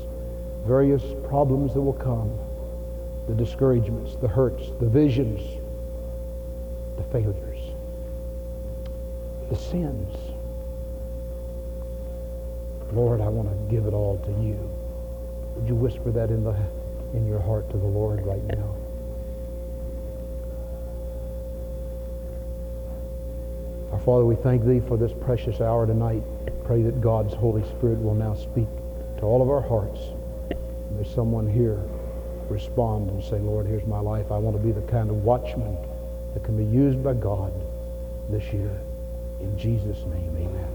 various 0.66 1.04
problems 1.28 1.74
that 1.74 1.82
will 1.82 1.94
come, 1.94 2.32
the 3.28 3.36
discouragements, 3.36 4.16
the 4.22 4.28
hurts, 4.28 4.70
the 4.80 4.88
visions, 4.88 5.42
the 6.96 7.04
failures, 7.06 7.60
the 9.50 9.56
sins. 9.56 10.33
Lord, 12.94 13.22
I 13.22 13.28
want 13.28 13.50
to 13.50 13.76
give 13.76 13.86
it 13.86 13.94
all 13.94 14.18
to 14.20 14.32
you. 14.44 14.58
Would 15.56 15.68
you 15.68 15.76
whisper 15.76 16.12
that 16.12 16.30
in, 16.30 16.44
the, 16.44 16.56
in 17.14 17.28
your 17.28 17.40
heart 17.40 17.70
to 17.72 17.78
the 17.78 17.86
Lord 17.86 18.26
right 18.26 18.44
now? 18.44 18.76
Our 23.92 24.00
Father, 24.00 24.26
we 24.26 24.36
thank 24.36 24.66
Thee 24.66 24.82
for 24.88 24.98
this 24.98 25.12
precious 25.22 25.62
hour 25.62 25.86
tonight. 25.86 26.24
Pray 26.64 26.82
that 26.84 27.02
God's 27.02 27.34
Holy 27.34 27.64
Spirit 27.70 28.02
will 28.02 28.16
now 28.16 28.36
speak 28.36 28.68
to 29.18 29.24
all 29.24 29.42
of 29.42 29.50
our 29.50 29.62
hearts. 29.62 30.00
May 30.98 31.04
someone 31.04 31.48
here 31.48 31.80
respond 32.50 33.10
and 33.10 33.24
say, 33.24 33.40
Lord, 33.40 33.66
here's 33.66 33.86
my 33.86 34.00
life. 34.00 34.32
I 34.32 34.38
want 34.38 34.56
to 34.56 34.64
be 34.64 34.72
the 34.72 34.86
kind 34.88 35.10
of 35.10 35.24
watchman 35.24 35.78
that 36.34 36.44
can 36.44 36.58
be 36.58 36.66
used 36.66 37.04
by 37.04 37.14
God 37.14 37.54
this 38.30 38.52
year. 38.54 38.80
In 39.40 39.58
Jesus' 39.58 40.00
name, 40.06 40.36
amen. 40.38 40.68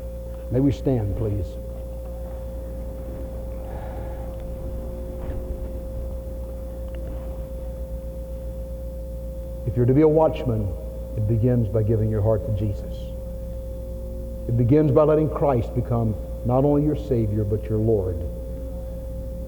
May 0.51 0.61
we 0.61 0.73
stand, 0.73 1.17
please. 1.17 1.47
You're 9.79 9.87
to 9.87 9.95
be 9.95 10.03
a 10.03 10.09
watchman, 10.09 10.69
it 11.17 11.29
begins 11.29 11.69
by 11.69 11.85
giving 11.85 12.11
your 12.11 12.21
heart 12.21 12.45
to 12.45 12.53
Jesus. 12.59 12.97
It 14.49 14.57
begins 14.57 14.91
by 14.91 15.05
letting 15.05 15.31
Christ 15.31 15.73
become 15.73 16.17
not 16.45 16.65
only 16.65 16.83
your 16.83 16.97
Savior, 16.97 17.45
but 17.45 17.63
your 17.69 17.79
Lord. 17.79 18.19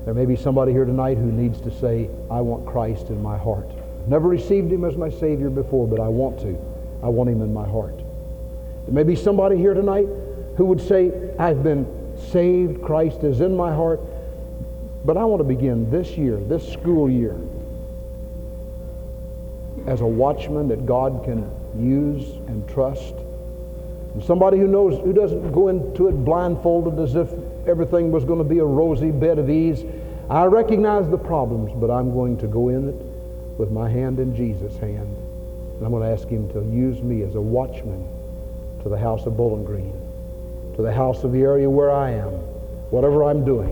There 0.04 0.14
may 0.14 0.26
be 0.26 0.36
somebody 0.36 0.70
here 0.70 0.84
tonight 0.84 1.18
who 1.18 1.32
needs 1.32 1.60
to 1.62 1.70
say, 1.72 2.08
I 2.30 2.42
want 2.42 2.64
Christ 2.64 3.08
in 3.08 3.20
my 3.20 3.36
heart. 3.36 3.68
Never 4.06 4.28
received 4.28 4.70
him 4.70 4.84
as 4.84 4.96
my 4.96 5.10
Savior 5.10 5.50
before, 5.50 5.88
but 5.88 5.98
I 5.98 6.06
want 6.06 6.38
to. 6.42 6.56
I 7.02 7.08
want 7.08 7.28
him 7.28 7.42
in 7.42 7.52
my 7.52 7.68
heart. 7.68 7.96
There 8.86 8.94
may 8.94 9.02
be 9.02 9.16
somebody 9.16 9.56
here 9.56 9.74
tonight 9.74 10.06
who 10.56 10.64
would 10.66 10.80
say, 10.80 11.10
I've 11.40 11.64
been 11.64 12.16
saved, 12.30 12.82
Christ 12.82 13.24
is 13.24 13.40
in 13.40 13.56
my 13.56 13.74
heart, 13.74 13.98
but 15.04 15.16
I 15.16 15.24
want 15.24 15.40
to 15.40 15.44
begin 15.44 15.90
this 15.90 16.16
year, 16.16 16.36
this 16.36 16.72
school 16.72 17.10
year, 17.10 17.36
as 19.86 20.00
a 20.00 20.06
watchman 20.06 20.68
that 20.68 20.86
God 20.86 21.24
can 21.24 21.50
use 21.78 22.28
and 22.48 22.68
trust. 22.68 23.14
And 24.14 24.22
somebody 24.24 24.58
who 24.58 24.66
knows, 24.66 25.00
who 25.04 25.12
doesn't 25.12 25.52
go 25.52 25.68
into 25.68 26.08
it 26.08 26.12
blindfolded 26.12 26.98
as 26.98 27.14
if 27.14 27.28
everything 27.66 28.10
was 28.10 28.24
going 28.24 28.38
to 28.38 28.44
be 28.44 28.58
a 28.58 28.64
rosy 28.64 29.10
bed 29.10 29.38
of 29.38 29.48
ease. 29.48 29.84
I 30.28 30.44
recognize 30.44 31.08
the 31.08 31.18
problems, 31.18 31.72
but 31.74 31.90
I'm 31.90 32.12
going 32.12 32.38
to 32.38 32.46
go 32.46 32.68
in 32.68 32.88
it 32.88 32.94
with 33.58 33.70
my 33.70 33.88
hand 33.88 34.18
in 34.18 34.34
Jesus' 34.34 34.76
hand. 34.76 35.16
And 35.76 35.84
I'm 35.84 35.90
going 35.90 36.02
to 36.02 36.08
ask 36.08 36.28
him 36.28 36.48
to 36.52 36.60
use 36.74 37.02
me 37.02 37.22
as 37.22 37.34
a 37.34 37.40
watchman 37.40 38.06
to 38.82 38.88
the 38.88 38.98
house 38.98 39.26
of 39.26 39.36
Bowling 39.36 39.64
Green, 39.64 39.92
to 40.76 40.82
the 40.82 40.92
house 40.92 41.24
of 41.24 41.32
the 41.32 41.42
area 41.42 41.68
where 41.68 41.90
I 41.90 42.10
am. 42.10 42.30
Whatever 42.90 43.24
I'm 43.24 43.44
doing, 43.44 43.70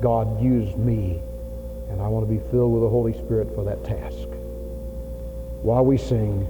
God 0.00 0.42
use 0.42 0.74
me. 0.76 1.20
And 1.90 2.00
I 2.00 2.08
want 2.08 2.26
to 2.26 2.32
be 2.32 2.40
filled 2.50 2.72
with 2.72 2.82
the 2.82 2.88
Holy 2.88 3.12
Spirit 3.12 3.54
for 3.54 3.64
that 3.64 3.84
task. 3.84 4.28
While 5.62 5.84
we 5.84 5.98
sing, 5.98 6.46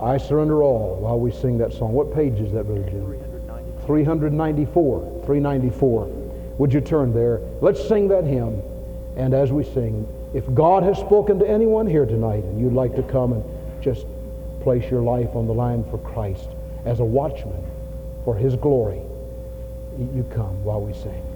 I 0.00 0.16
surrender 0.16 0.62
all 0.62 0.96
while 0.96 1.18
we 1.20 1.30
sing 1.30 1.58
that 1.58 1.72
song. 1.72 1.92
What 1.92 2.14
page 2.14 2.40
is 2.40 2.52
that, 2.52 2.64
Brother 2.64 2.82
Jim? 2.84 3.20
394. 3.86 5.22
394. 5.24 6.06
Would 6.58 6.72
you 6.72 6.80
turn 6.80 7.12
there? 7.12 7.40
Let's 7.60 7.86
sing 7.86 8.08
that 8.08 8.24
hymn. 8.24 8.62
And 9.16 9.34
as 9.34 9.50
we 9.52 9.64
sing, 9.64 10.06
if 10.32 10.44
God 10.54 10.82
has 10.82 10.98
spoken 10.98 11.38
to 11.40 11.48
anyone 11.48 11.86
here 11.86 12.06
tonight 12.06 12.44
and 12.44 12.60
you'd 12.60 12.72
like 12.72 12.94
to 12.96 13.02
come 13.02 13.32
and 13.32 13.44
just 13.82 14.06
place 14.62 14.88
your 14.90 15.02
life 15.02 15.34
on 15.34 15.46
the 15.46 15.54
line 15.54 15.84
for 15.90 15.98
Christ 15.98 16.48
as 16.84 17.00
a 17.00 17.04
watchman 17.04 17.64
for 18.24 18.36
His 18.36 18.54
glory, 18.56 19.00
you 19.98 20.24
come 20.30 20.62
while 20.62 20.80
we 20.80 20.92
sing. 20.92 21.29